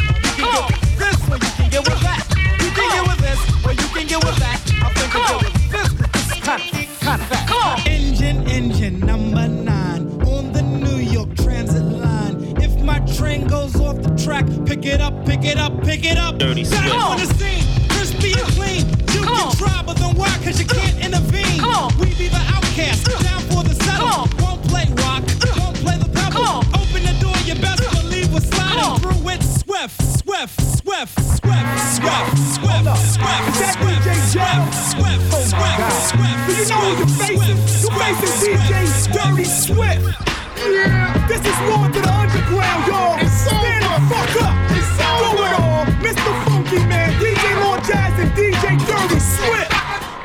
[14.70, 16.38] Pick it up, pick it up, pick it up.
[16.38, 16.96] Dirty Got it Swift.
[16.96, 18.86] on the scene, crispy and clean.
[19.10, 20.30] You can try, but then why?
[20.46, 21.58] Cause you can't intervene.
[21.98, 24.30] We be the outcast, down for the settle.
[24.38, 25.26] Won't play rock,
[25.58, 26.62] won't play the pebble.
[26.78, 29.42] Open the door, you best believe we're sliding through it.
[29.42, 33.98] Swift, swift, swift, swift, swift, swift, swift, swift,
[34.30, 36.46] swift, swift, swift, swift.
[36.46, 37.58] Do you know who you're facing?
[37.82, 40.29] You're facing DJ Dirty Swift.
[40.60, 43.16] Yeah, this is more to the underground, y'all.
[43.32, 44.56] Stand the fuck up.
[45.00, 45.86] Throw it all.
[46.04, 46.32] Mr.
[46.44, 49.72] Funky Man, DJ Lord Jazz, and DJ Dirty Swift.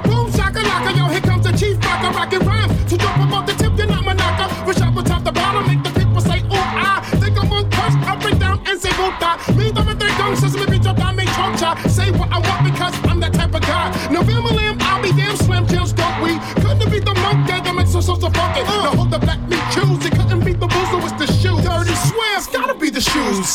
[0.04, 2.72] Boom shakalaka, yo, here comes the chief rocker, rockin' rhymes.
[2.90, 4.52] So drop about the tip, you're not my knocker.
[4.64, 7.70] Push up on top the bottom, make the people say, oh, I think I'm on
[7.70, 9.14] touch, up and down, and say, puta.
[9.22, 9.54] Ah.
[9.56, 11.88] Me, the three guns, says me, bitch, up, I make chocha.
[11.88, 14.10] Say what I want because I'm that type of guy.
[14.10, 14.63] November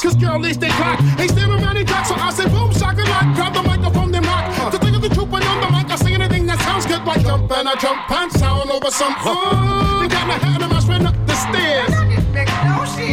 [0.09, 0.97] Cause girlies they clock.
[1.17, 3.29] They stand around and talk, so I say boom, shaka lock.
[3.37, 4.71] Grab the microphone, then rock.
[4.71, 7.05] To think of the truth, but on the mic, I say anything that sounds good.
[7.05, 9.13] Like jump and I jump and sound over some.
[9.21, 11.93] Uh, they got my hat and I straight up the stairs.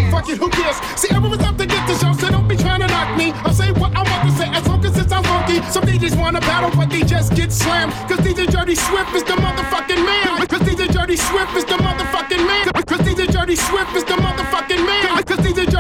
[0.08, 0.80] Fuck it, who cares?
[0.96, 3.32] See, everyone's up to get the show, so don't be trying to knock me.
[3.44, 5.60] I'll say what I want to say as long as it sounds funky.
[5.68, 7.92] Some DJs wanna battle, but they just get slammed.
[8.08, 10.48] Cause DJ Dirty Swift is the motherfucking man.
[10.48, 12.72] Cause DJ Dirty Swift is the motherfucking man.
[12.88, 14.15] Cause DJ Dirty Swift is the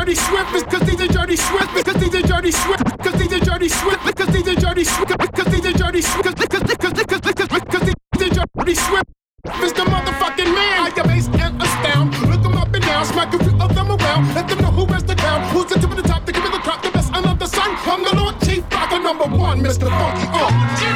[0.06, 4.28] Dirty Swift cause DJ Dirty Swift cause DJ Dirty Swift cause DJ Dirty Swift cause
[4.28, 9.04] DJ Dirty Swift cause DJ Dirty Swift cause cause cause cause cause DJ Dirty Swift
[9.64, 10.78] is the motherfucking man.
[10.78, 12.14] I am bass and astound.
[12.30, 14.32] Look them up and down, smack a few of them around.
[14.32, 15.42] Let them know who wears the crown.
[15.50, 17.48] Who's the tip of the top to give me the crop, the best under the
[17.48, 17.74] sun.
[17.74, 19.90] I'm the Lord Chief Rocker number one, Mr.
[19.90, 20.28] Funky.
[20.30, 20.95] Uh.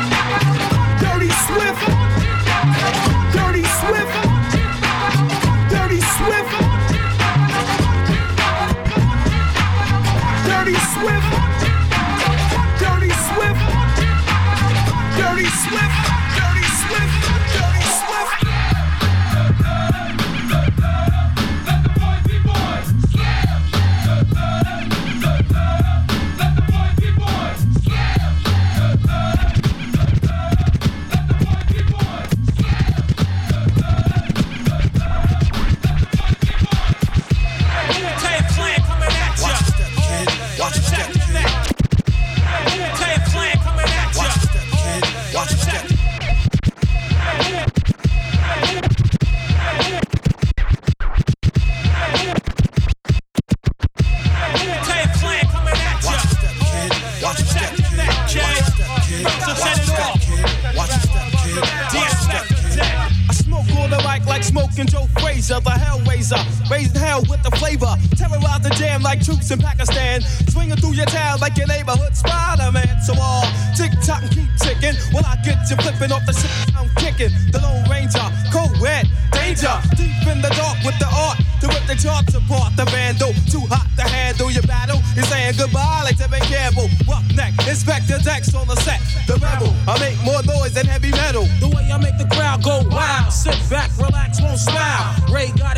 [69.11, 70.23] Like troops in Pakistan.
[70.55, 73.03] Swinging through your town like your neighborhood Spider-Man.
[73.03, 73.43] So all
[73.75, 74.95] tick tock and keep ticking.
[75.11, 76.47] When I get you flipping off the shit
[76.79, 77.35] I'm kicking.
[77.51, 78.23] The Lone Ranger,
[78.55, 79.75] co-ed, danger.
[79.99, 81.43] Deep in the dark with the art.
[81.61, 83.35] To rip the charts apart, the vandal.
[83.51, 85.03] Too hot to handle your battle.
[85.19, 86.89] You're saying goodbye like Tevin Campbell.
[87.05, 89.03] Roughneck, Inspectah Deck on the set.
[89.27, 91.51] The rebel, I make more noise than heavy metal.
[91.59, 93.33] The way I make the crowd go wild.
[93.33, 95.19] Sit back, relax, won't smile.
[95.29, 95.70] Ray got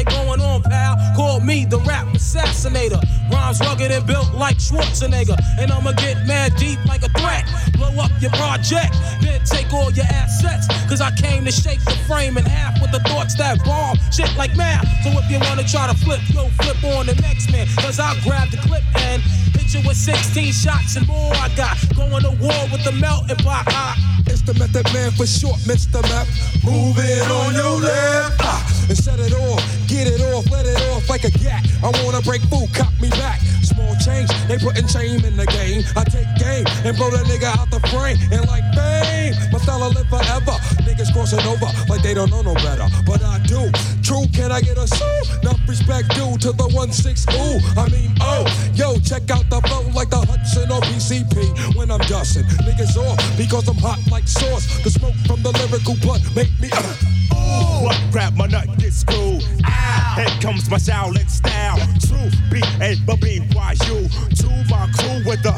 [2.64, 5.36] Rhymes rugged and built like Schwarzenegger.
[5.58, 7.44] And I'ma get mad deep like a threat.
[7.72, 10.68] Blow up your project, then take all your assets.
[10.88, 13.98] Cause I came to shake the frame in half with the thoughts that bomb.
[14.12, 14.86] Shit like math.
[15.02, 17.66] So if you wanna try to flip, yo, flip on the next man.
[17.78, 19.20] Cause I'll grab the clip and
[19.58, 21.34] hit you with 16 shots and more.
[21.34, 23.64] I got going to war with the melting pot.
[23.68, 24.21] Ah.
[24.26, 26.02] It's the method man for short, Mr.
[26.02, 26.26] Map.
[26.64, 28.40] Move it on your left.
[28.40, 31.66] Ah, and set it off, get it off, let it off like a gat.
[31.82, 33.40] I wanna break food, cop me back.
[33.62, 35.82] Small change, they putting shame in the game.
[35.96, 38.18] I take game and blow the nigga out the frame.
[38.30, 40.56] And like fame, my style live forever.
[40.86, 42.86] Niggas crossing over like they don't know no better.
[43.06, 43.70] But I do.
[44.02, 45.22] True, can I get a sue?
[45.42, 47.80] Enough respect due to the 1-6 ooh.
[47.80, 48.44] I mean, oh,
[48.74, 52.44] yo, check out the flow like the Hudson or PCP when I'm dusting.
[52.66, 54.66] Niggas off because I'm hot like sauce.
[54.84, 56.68] The smoke from the lyrical blood make me.
[56.72, 59.42] uh What grab my nut get screwed?
[59.64, 61.78] Ah, here comes my Shaolin style.
[62.06, 63.98] True B A B B Y U.
[64.40, 65.54] To my crew with the.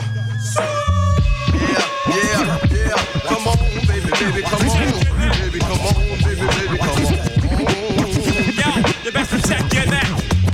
[1.53, 2.59] Yeah, yeah.
[2.71, 2.97] Yeah.
[3.29, 3.59] Come on,
[3.91, 4.79] baby, baby, come on.
[5.43, 7.15] Baby, come on, baby, baby, come on.
[9.05, 10.07] You best protect your neck.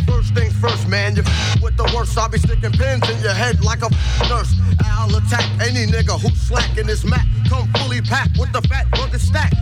[0.07, 1.17] First things first, man.
[1.17, 2.17] You f- with the worst.
[2.19, 4.53] I'll be sticking pins in your head like a f- nurse.
[4.85, 7.27] I'll attack any nigga who's slacking his mat.
[7.49, 7.80] Come fully
[8.11, 9.60] packed with the fat rugged stack.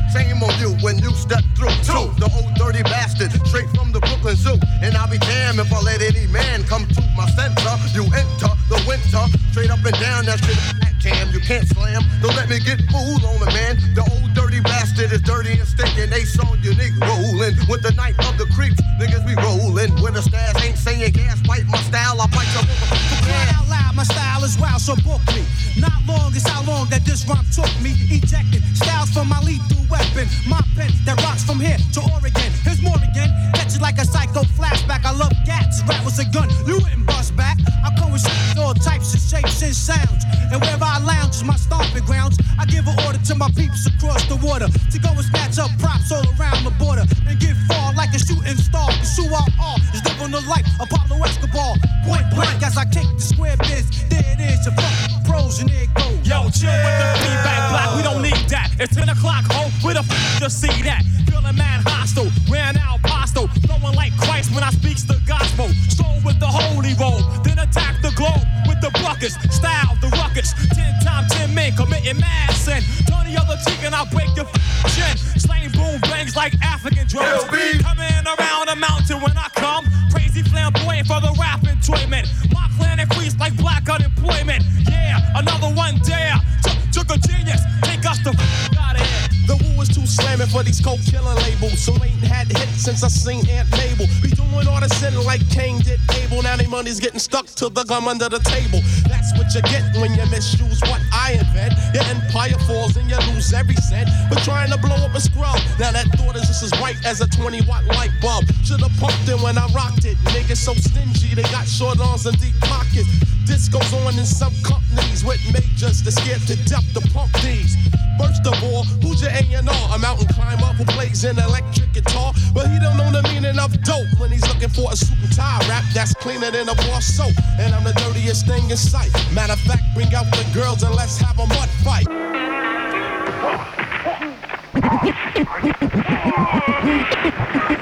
[96.78, 98.78] Money's getting stuck to the gum under the table.
[99.10, 101.74] That's what you get when you misuse what I invent.
[101.90, 104.08] Your empire falls and you lose every cent.
[104.30, 105.58] But trying to blow up a scrub.
[105.82, 108.46] Now that thought is just as bright as a 20 watt light bulb.
[108.62, 110.16] Should've pumped it when I rocked it.
[110.30, 113.10] Niggas so stingy, they got short arms and deep pockets.
[113.42, 117.74] This goes on in some companies with majors that scared to death to pump these.
[118.18, 119.94] First of all, who's your A&R?
[119.94, 123.72] A mountain climber who plays an electric guitar, but he don't know the meaning of
[123.82, 127.00] dope when he's looking for a suit and tie rap that's cleaner than a bar
[127.00, 127.32] soap.
[127.58, 129.12] And I'm the dirtiest thing in sight.
[129.32, 132.08] Matter of fact, bring out the girls and let's have a mud fight.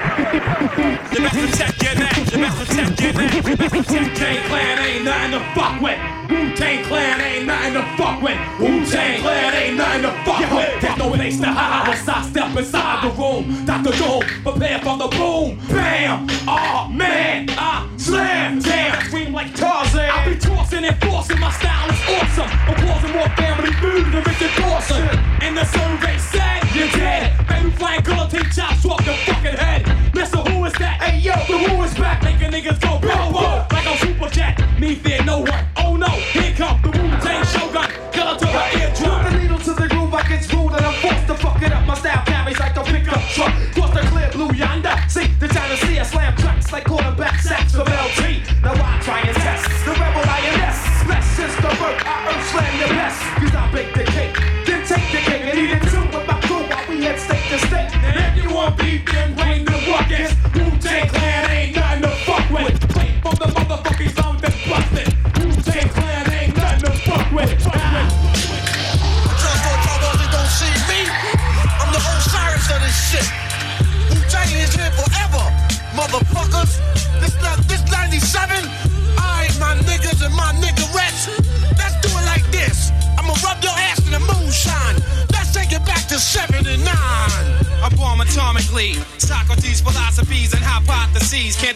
[0.37, 2.17] You best protect your neck.
[2.31, 3.33] You best protect your neck.
[3.33, 5.97] You best protect Wu-Tang Clan ain't nothing to fuck with.
[6.29, 8.37] Wu-Tang Clan ain't nothing to fuck with.
[8.59, 10.81] Wu-Tang Clan ain't nothing to fuck with.
[10.81, 13.65] There's no place to hide once I step inside the room.
[13.65, 13.97] Dr.
[13.97, 15.57] Doom, prepare for the boom.
[15.69, 16.27] Bam!
[16.47, 18.59] Oh man, I slam.
[18.59, 20.01] Damn, scream like Tarzan.
[20.01, 21.39] I be tossing and forcing.
[21.39, 22.51] My style is awesome.
[22.69, 25.01] I'm causing more family food than Richard Dawson.
[25.41, 27.47] And the survey said you're dead.
[27.47, 29.97] Baby flying girl, take chops off your fucking head.
[30.27, 30.99] Mister, who is that?
[31.01, 32.21] Hey yo, the who is back?
[32.21, 34.59] Making niggas go whoa whoa like a super jet.
[34.77, 35.65] Me fear no one.
[35.77, 37.87] Oh no, here come the Wu Tang Shogun.
[38.11, 39.23] Killer to the eardrum.
[39.23, 41.71] Put the needle to the groove, I get rude and I'm forced to fuck it
[41.71, 41.87] up.
[41.87, 43.53] My style carries like a pickup truck.
[43.71, 44.95] Cross the clear blue yonder.
[45.07, 48.43] See the China Sea, I slam tracks like quarterback sacks from LT.
[48.63, 48.86] Now I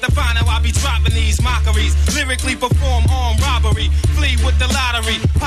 [0.02, 2.11] Can't how I be dropping these mockeries.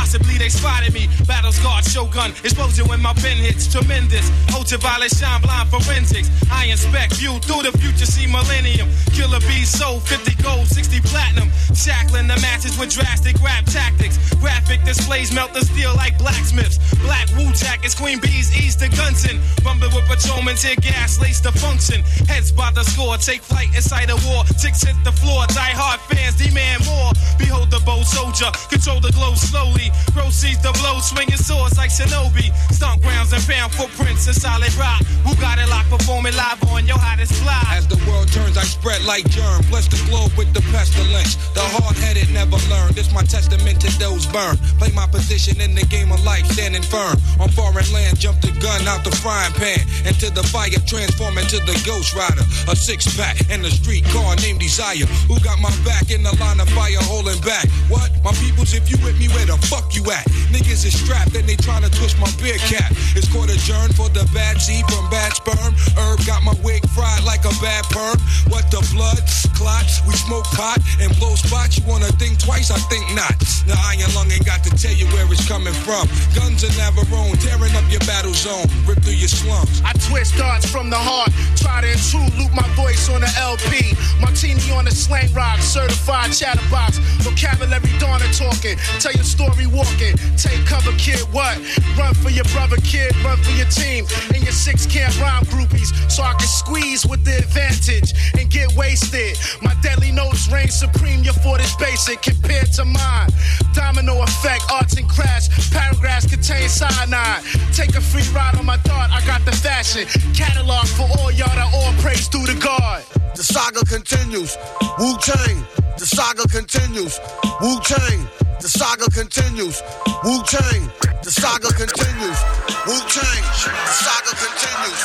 [0.05, 1.09] Possibly they spotted me.
[1.27, 2.33] Battle scarred shogun.
[2.45, 3.73] Explosion when my pen hits.
[3.73, 4.29] Tremendous.
[4.53, 6.29] Ultraviolet shine blind forensics.
[6.53, 8.05] I inspect view through the future.
[8.05, 8.93] See millennium.
[9.17, 11.49] Killer bees sold 50 gold, 60 platinum.
[11.73, 14.21] Shackling the matches with drastic rap tactics.
[14.45, 16.77] Graphic displays melt the steel like blacksmiths.
[17.01, 19.41] Black Wu jackets, Queen Bees ease the guns in.
[19.65, 22.05] Rumble with patrolmen, tear gas, lace the function.
[22.29, 24.45] Heads by the score, take flight inside a war.
[24.61, 27.13] Ticks hit the floor, die hard fans demand more.
[27.39, 29.91] Behold the bold soldier, control the glow slowly.
[30.13, 32.55] Proceeds the blow, swinging swords like Shinobi.
[32.73, 35.03] Stomp grounds and pound footprints in solid rock.
[35.27, 37.63] Who got it locked, performing live on your hottest fly?
[37.75, 39.63] As the world turns, I spread like germ.
[39.71, 41.37] Bless the globe with the pestilence.
[41.55, 42.93] The hard headed never learn.
[42.95, 44.59] This my testament to those burned.
[44.79, 47.17] Play my position in the game of life, standing firm.
[47.41, 49.81] On foreign land, jump the gun out the frying pan.
[50.07, 52.45] Into the fire, transform into the ghost rider.
[52.69, 55.07] A six pack and a street car named Desire.
[55.29, 57.69] Who got my back in the line of fire holding back?
[57.89, 58.11] What?
[58.25, 60.25] My peoples, if you with me, where the fuck you at?
[60.55, 62.93] Niggas is strapped and they tryna twist my beer cap.
[63.19, 65.75] It's court adjourned for the bad seed from bad sperm.
[65.99, 68.17] Herb got my wig fried like a bad perm.
[68.49, 69.19] What the blood?
[69.59, 71.79] Clots, we smoke pot and blow spots.
[71.79, 72.71] You wanna think twice?
[72.71, 73.35] I think not.
[73.67, 76.07] Now Iron Lung ain't got to tell you where it's coming from.
[76.35, 79.83] Guns and Navarone, tearing up your battle zone, rip through your slums.
[79.85, 81.31] I twist darts from the heart.
[81.57, 83.97] Try to intrude, loop my voice on the LP.
[84.21, 86.99] Martini on the slang rock, certified chatterbox.
[87.25, 88.77] Vocabulary dawning talking.
[89.01, 90.15] Tell your story walking.
[90.39, 91.21] Take cover, kid.
[91.35, 91.59] What?
[91.99, 93.15] Run for your brother, kid.
[93.27, 94.07] Run for your team.
[94.33, 95.91] And your six camp rhyme groupies.
[96.11, 99.37] So I can squeeze with the advantage and get wasted.
[99.61, 101.23] My deadly notes reign supreme.
[101.25, 103.31] Your fort is basic compared to mine.
[103.75, 105.49] Domino effect, arts and crafts.
[105.71, 107.43] Paragraphs contain cyanide.
[107.73, 109.11] Take a free ride on my dart.
[109.11, 110.07] I got the fashion.
[110.35, 113.03] Catalog for all y'all that all praise due to God.
[113.35, 114.57] The saga continues.
[114.99, 115.67] Wu Tang.
[115.99, 117.19] The saga continues.
[117.61, 118.44] Wu Tang.
[118.61, 119.83] The saga continues.
[120.25, 120.89] Wu Tang.
[121.23, 122.39] The saga continues.
[122.87, 123.43] Wu Tang.
[123.65, 125.01] The saga continues.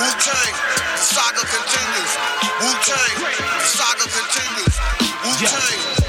[0.00, 0.54] Wu Tang.
[0.96, 2.12] The saga continues.
[2.60, 3.14] Wu Tang.
[3.60, 4.74] The saga continues.
[5.24, 6.02] Wu Tang.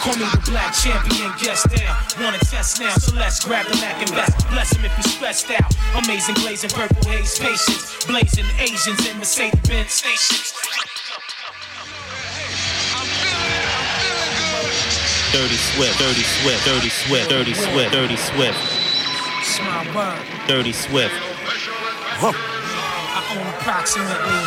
[0.00, 1.96] Call me the black champion, guest down.
[2.20, 4.48] Wanna test now, so let's grab the Mac and best.
[4.48, 5.74] Bless him if he's stressed out.
[6.04, 8.04] Amazing glazing purple haze patience.
[8.06, 10.54] Blazing Asians in Mercedes Benz stations.
[15.32, 18.58] Dirty Swift, Dirty Swift, Dirty Swift, Dirty Swift, Dirty Swift,
[19.40, 20.48] It's my word.
[20.48, 21.14] Dirty Swift.
[22.20, 24.40] I own approximately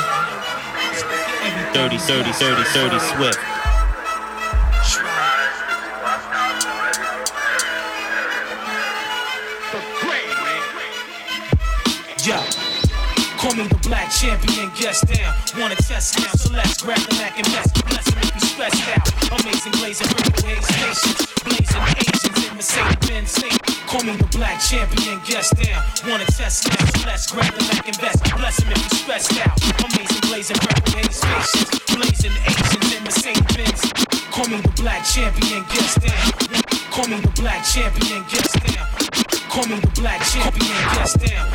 [1.73, 3.62] Dirty, dirty, dirty, dirty Swift.
[13.93, 15.29] Black champion, guest down.
[15.53, 17.69] Wanna test now, so let's grab the Mac and mess.
[17.85, 19.05] Bless him if he's stressed out.
[19.37, 21.17] Amazing blazing purple haze stations.
[21.45, 23.61] Blazing Asians in Mercedes Benz state.
[23.85, 25.77] Call me the black champion, guest down.
[26.09, 28.17] Wanna test now, so let's grab the Mac and best.
[28.33, 29.53] Bless him if he's stressed out.
[29.85, 31.69] Amazing blazing purple haze stations.
[31.93, 33.81] Blazing Asians in Mercedes Benz.
[34.33, 36.25] Call me the black champion, guest down.
[36.89, 38.89] Call me the black champion, guest down.
[39.53, 41.45] Call me the black champion, guest down.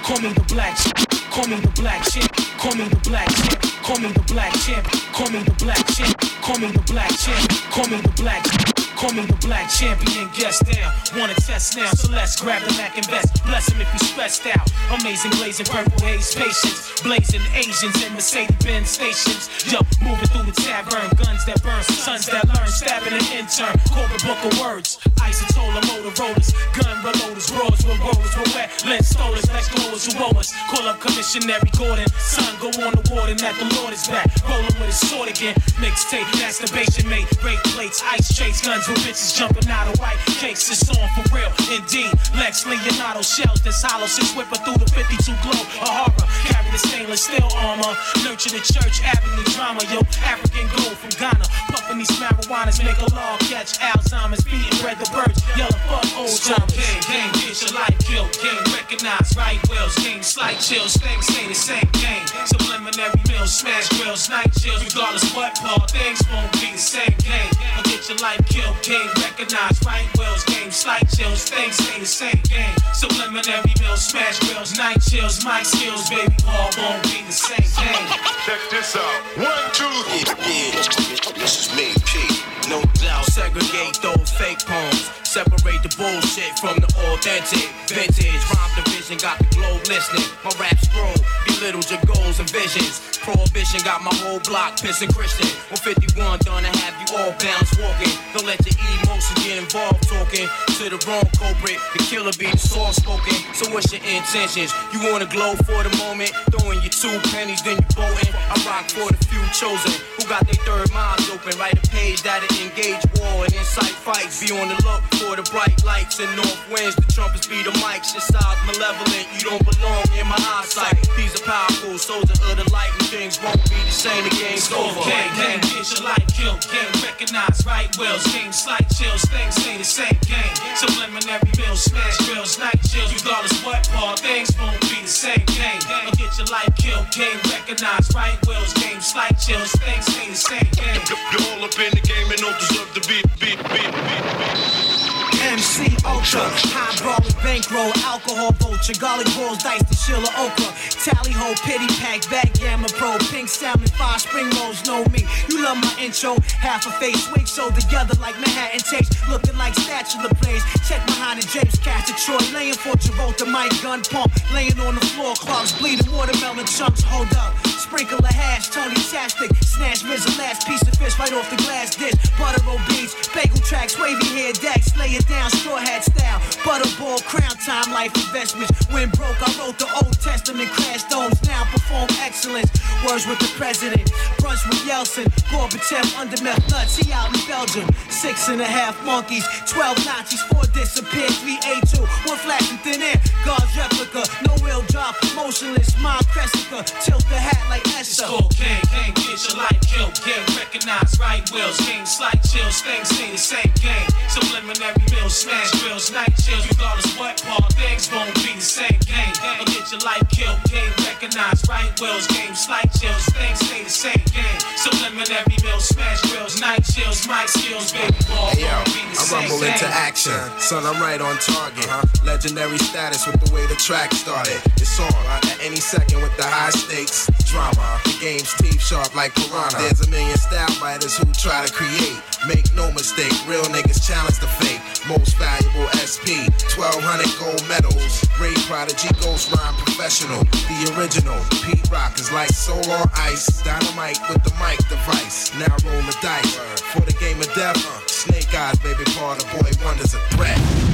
[0.00, 1.13] Call me the black champ.
[1.34, 2.32] Call me the black champ.
[2.58, 3.60] Call me the black champ.
[3.82, 4.86] Call me the black champ.
[5.12, 6.16] Call me the black champ.
[6.40, 7.50] Call me the black champ.
[7.72, 8.73] Call me the black.
[9.12, 10.30] Me the black champion.
[10.32, 10.92] Guest down.
[11.18, 13.44] Wanna test now, so let's grab the Mac and best.
[13.44, 14.70] Bless him if he's stressed out.
[15.00, 17.02] Amazing blazing purple haze patience.
[17.02, 19.50] Blazing Asians in Mercedes Benz stations.
[19.68, 21.10] Yo, moving through the tavern.
[21.16, 22.68] Guns that burn, sons that learn.
[22.68, 23.76] Stabbing an intern.
[23.92, 24.98] Corporate book of words.
[25.20, 26.54] Isotola Motorola's.
[26.72, 27.50] Gun reloaders.
[27.52, 28.32] Roars with rollers.
[28.38, 29.46] With wet lens stolers.
[29.52, 30.52] Let's who owe us.
[30.70, 32.08] Call up Commissionary Gordon.
[32.18, 34.28] Son, go on the warden that the Lord is back.
[34.48, 35.54] Rolling with his sword again.
[35.80, 37.28] Mixtape, masturbation mate.
[37.42, 40.70] Rape plates, ice chase, guns with bitches jumping out of white cakes.
[40.70, 42.14] It's on for real, indeed.
[42.38, 44.06] Lex Leonardo shells this hollow.
[44.06, 45.58] Six whipper through the 52 glow.
[45.82, 46.26] A horror.
[46.46, 47.92] Carry the stainless steel armor.
[48.22, 49.82] Nurture the church avenue drama.
[49.90, 51.44] Yo, African gold from Ghana.
[51.74, 52.78] Puffing these marijuanas.
[52.82, 54.44] Make a law catch Alzheimer's.
[54.44, 55.42] Beating bread the birds.
[55.58, 56.68] Yelling fuck old time.
[56.70, 58.30] Gang, gang, get your life killed.
[58.38, 59.94] Gang, recognize right wills.
[59.98, 60.94] Gang, slight chills.
[60.96, 62.24] Things stay the same game.
[62.46, 64.82] Subliminary meals, smash grills, night chills.
[64.84, 67.50] Regardless what Paul, things won't be the same game.
[67.74, 68.76] I'll get your life killed.
[68.86, 70.44] Gang, recognize right wills.
[70.44, 71.48] Game, slight chills.
[71.48, 72.76] Things stay the same game.
[72.92, 75.42] Subliminary meals, smash grills, night chills.
[75.42, 78.08] My skills, baby Paul won't be the same game.
[78.44, 79.22] Check this out.
[79.40, 80.36] One, two, three.
[80.44, 81.32] Yeah, yeah.
[81.32, 82.68] This is me, P.
[82.68, 83.24] No doubt.
[83.24, 85.23] Segregate those fake poems.
[85.34, 87.66] Separate the bullshit from the authentic.
[87.90, 90.22] Vintage rhyme division got the globe listening.
[90.46, 91.10] My rap scroll
[91.42, 93.02] belittles your goals and visions.
[93.18, 95.50] Prohibition got my whole block pissing Christian.
[95.74, 98.14] 151 done to have you all bounce walking.
[98.30, 100.46] Don't let your emotions get involved talking
[100.78, 101.82] to the wrong culprit.
[101.98, 103.34] The killer be soft spoken.
[103.58, 104.70] So what's your intentions?
[104.94, 106.30] You wanna glow for the moment?
[106.54, 108.30] Throwing your two pennies, then you bolting.
[108.30, 111.58] I rock for the few chosen who got their third minds open.
[111.58, 114.38] Write a page that'll engage war and incite fights.
[114.38, 116.96] Be on the look for the bright lights and north winds.
[116.96, 118.12] The trumpets be the mics.
[118.12, 119.26] Your size malevolent.
[119.32, 121.00] You don't belong in my eyesight.
[121.16, 124.22] These are powerful soldiers of the light and things won't be the same.
[124.24, 125.00] The game's over.
[125.08, 126.60] Gang, gang, get your life killed.
[126.68, 128.24] Gang, recognize right wills.
[128.32, 129.24] Game, slight chills.
[129.32, 130.18] Things stay the same.
[130.28, 133.12] Game, subliminary bills, smash grills, night chills.
[133.14, 135.44] Regardless what Paul, things won't be the same.
[135.56, 137.08] Game, or get your life killed.
[137.16, 138.72] Game, recognize right wills.
[138.74, 139.72] Game, slight chills.
[139.80, 140.68] Things stay the same.
[140.76, 141.00] Game.
[141.32, 145.13] You're all up in the game and don't deserve to be, be, be, be,
[145.44, 146.40] MC Ultra,
[146.72, 150.72] high brawling bankroll, alcohol vulture, garlic balls, dice to Sheila Okra,
[151.04, 155.28] tally ho, pity pack, backgammon pro, pink salmon, five spring rolls, know me.
[155.52, 159.76] You love my intro, half a face, wig so together like Manhattan tapes, looking like
[159.76, 160.64] spatula plays.
[160.88, 165.04] Check behind the drapes, catch Detroit, laying for Travolta, mic gun pump, laying on the
[165.12, 167.52] floor, clogs bleeding, watermelon chunks, hold up.
[167.68, 171.60] Sprinkle a hash, Tony Tastic, snatch Riz, the last piece of fish right off the
[171.68, 176.04] glass dish, butter roll beats, bagel tracks, wavy hair decks, lay it down, straw hat
[176.04, 178.72] style, butterball, crown time, life investments.
[178.92, 182.70] When broke, I wrote the Old Testament, crash domes, now perform excellence.
[183.06, 184.10] Words with the president,
[184.40, 187.88] brunch with Yeltsin, Gorbachev, under meth nuts, he out in Belgium.
[188.08, 193.02] Six and a half monkeys, 12 Nazis, four disappeared, three A2, one flash in thin
[193.02, 198.26] air, God's replica, no wheel drop, motionless, mind Cressica, tilt the hat like Esther.
[198.26, 200.14] Skull gang, gang, get your life killed.
[200.24, 201.78] Gang, recognize right wills.
[201.86, 202.82] Gang, slight chills.
[202.82, 203.72] Things stay the same.
[203.80, 204.94] Gang, subliminary
[205.24, 206.68] mills, smash grills, night chills.
[206.68, 208.98] Regardless what Paul, things won't be the same.
[209.06, 210.60] Gang, or get your life killed.
[210.68, 212.26] Gang, recognize right wills.
[212.28, 213.24] Gang, slight chills.
[213.32, 214.24] Things stay the same.
[214.32, 218.50] Gang, subliminary preliminary meals, smash grills, night chills, mic skills, baby ball.
[218.50, 220.36] Hey yo, be the I same rumble into action.
[220.58, 221.88] Son, I'm right on target.
[222.24, 224.60] Legendary status with the way the track started.
[224.76, 228.00] It's on at any second with the high stakes drama.
[228.04, 229.78] The game's teeth sharp like piranha.
[229.78, 232.18] There's a million style writers who try to create.
[232.48, 234.82] Make no mistake, real niggas challenge the fake.
[235.08, 238.24] Most valuable SP, 1200 gold medals.
[238.38, 240.42] Great prodigy, ghost rhyme professional.
[240.44, 243.62] The original, Pete Rock is like soul on ice.
[243.62, 245.52] Dynamite with the mic device.
[245.58, 246.80] Now roll the dice.
[246.92, 250.93] For the game of death, uh, Snake Eyes, baby, part of Boy Wonder's a threat.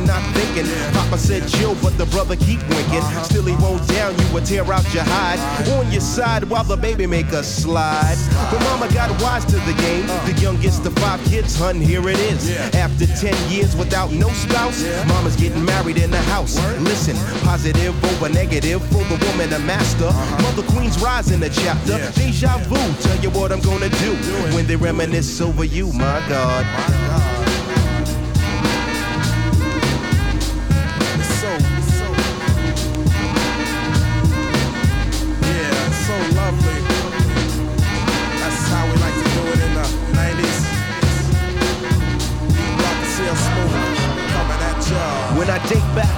[0.05, 0.65] not thinking.
[0.93, 3.01] Papa said chill, but the brother keep winking.
[3.23, 5.39] Still he won't down you or tear out your hide.
[5.77, 8.17] On your side while the baby make a slide.
[8.51, 10.07] But mama got wise to the game.
[10.25, 12.49] The youngest of five kids, hun, here it is.
[12.75, 16.55] After 10 years without no spouse, mama's getting married in the house.
[16.79, 20.11] Listen, positive over negative for the woman a master.
[20.43, 21.97] Mother Queen's rise in the chapter.
[22.13, 24.13] Deja vu, tell you what I'm gonna do
[24.55, 27.30] when they reminisce over you, my God.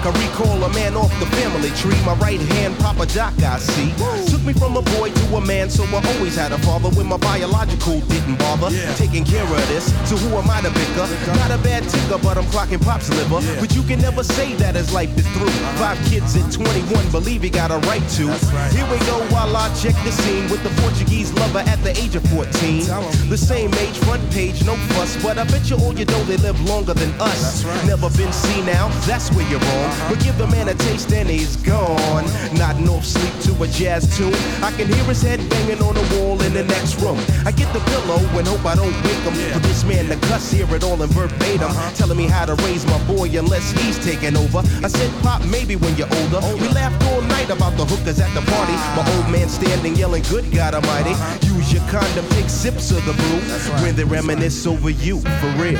[0.05, 1.95] I recall a man off the family tree.
[2.03, 3.87] My right hand, Papa Doc, I see.
[4.29, 7.07] Took me from a boy to a man, so I always had a father when
[7.07, 8.69] my biological didn't bother.
[8.97, 11.07] Taking care of this, so who am I to pick up?
[11.39, 13.39] Not a bad ticker, but I'm clocking pop's liver.
[13.61, 15.55] But you can never say that as life is through.
[15.79, 18.27] Five kids at 21, believe he got a right to.
[18.75, 22.15] Here we go while I check the scene with the Portuguese lover at the age
[22.15, 22.83] of 14.
[23.29, 26.35] The same age, front page, no fuss, but I bet you all you know they
[26.37, 27.63] live longer than us.
[27.87, 29.92] Never been seen now, that's where you're wrong.
[29.93, 30.09] Uh-huh.
[30.09, 32.25] But give the man a taste and he's gone.
[32.57, 34.33] Nodding off sleep to a jazz tune.
[34.63, 37.19] I can hear his head banging on the wall in the next room.
[37.45, 39.33] I get the pillow and hope I don't wake him.
[39.53, 41.71] For this man to cuss, hear it all in verbatim.
[41.95, 44.59] Telling me how to raise my boy unless he's taking over.
[44.83, 46.41] I said, Pop, maybe when you're older.
[46.57, 48.73] We laughed all night about the hookers at the party.
[48.97, 51.13] My old man standing yelling, Good God Almighty.
[51.45, 53.39] Use your condom, take sips of the brew.
[53.83, 55.79] When they reminisce over you, for real.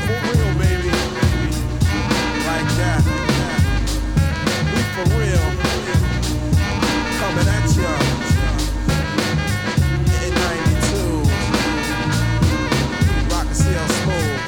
[2.46, 3.23] Like that.
[5.04, 5.48] We for real.
[7.20, 7.94] Coming at ya.
[10.24, 11.24] In 92.
[13.32, 14.40] Rock and CL Smooth.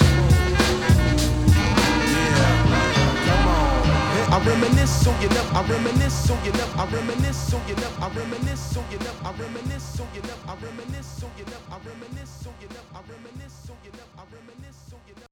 [2.00, 2.86] Yeah.
[3.26, 3.88] Come on.
[4.32, 9.32] I reminisce so you never, I reminisce never, I reminisce you I reminisce you I
[9.32, 12.25] reminisce you I reminisce never, I reminisce.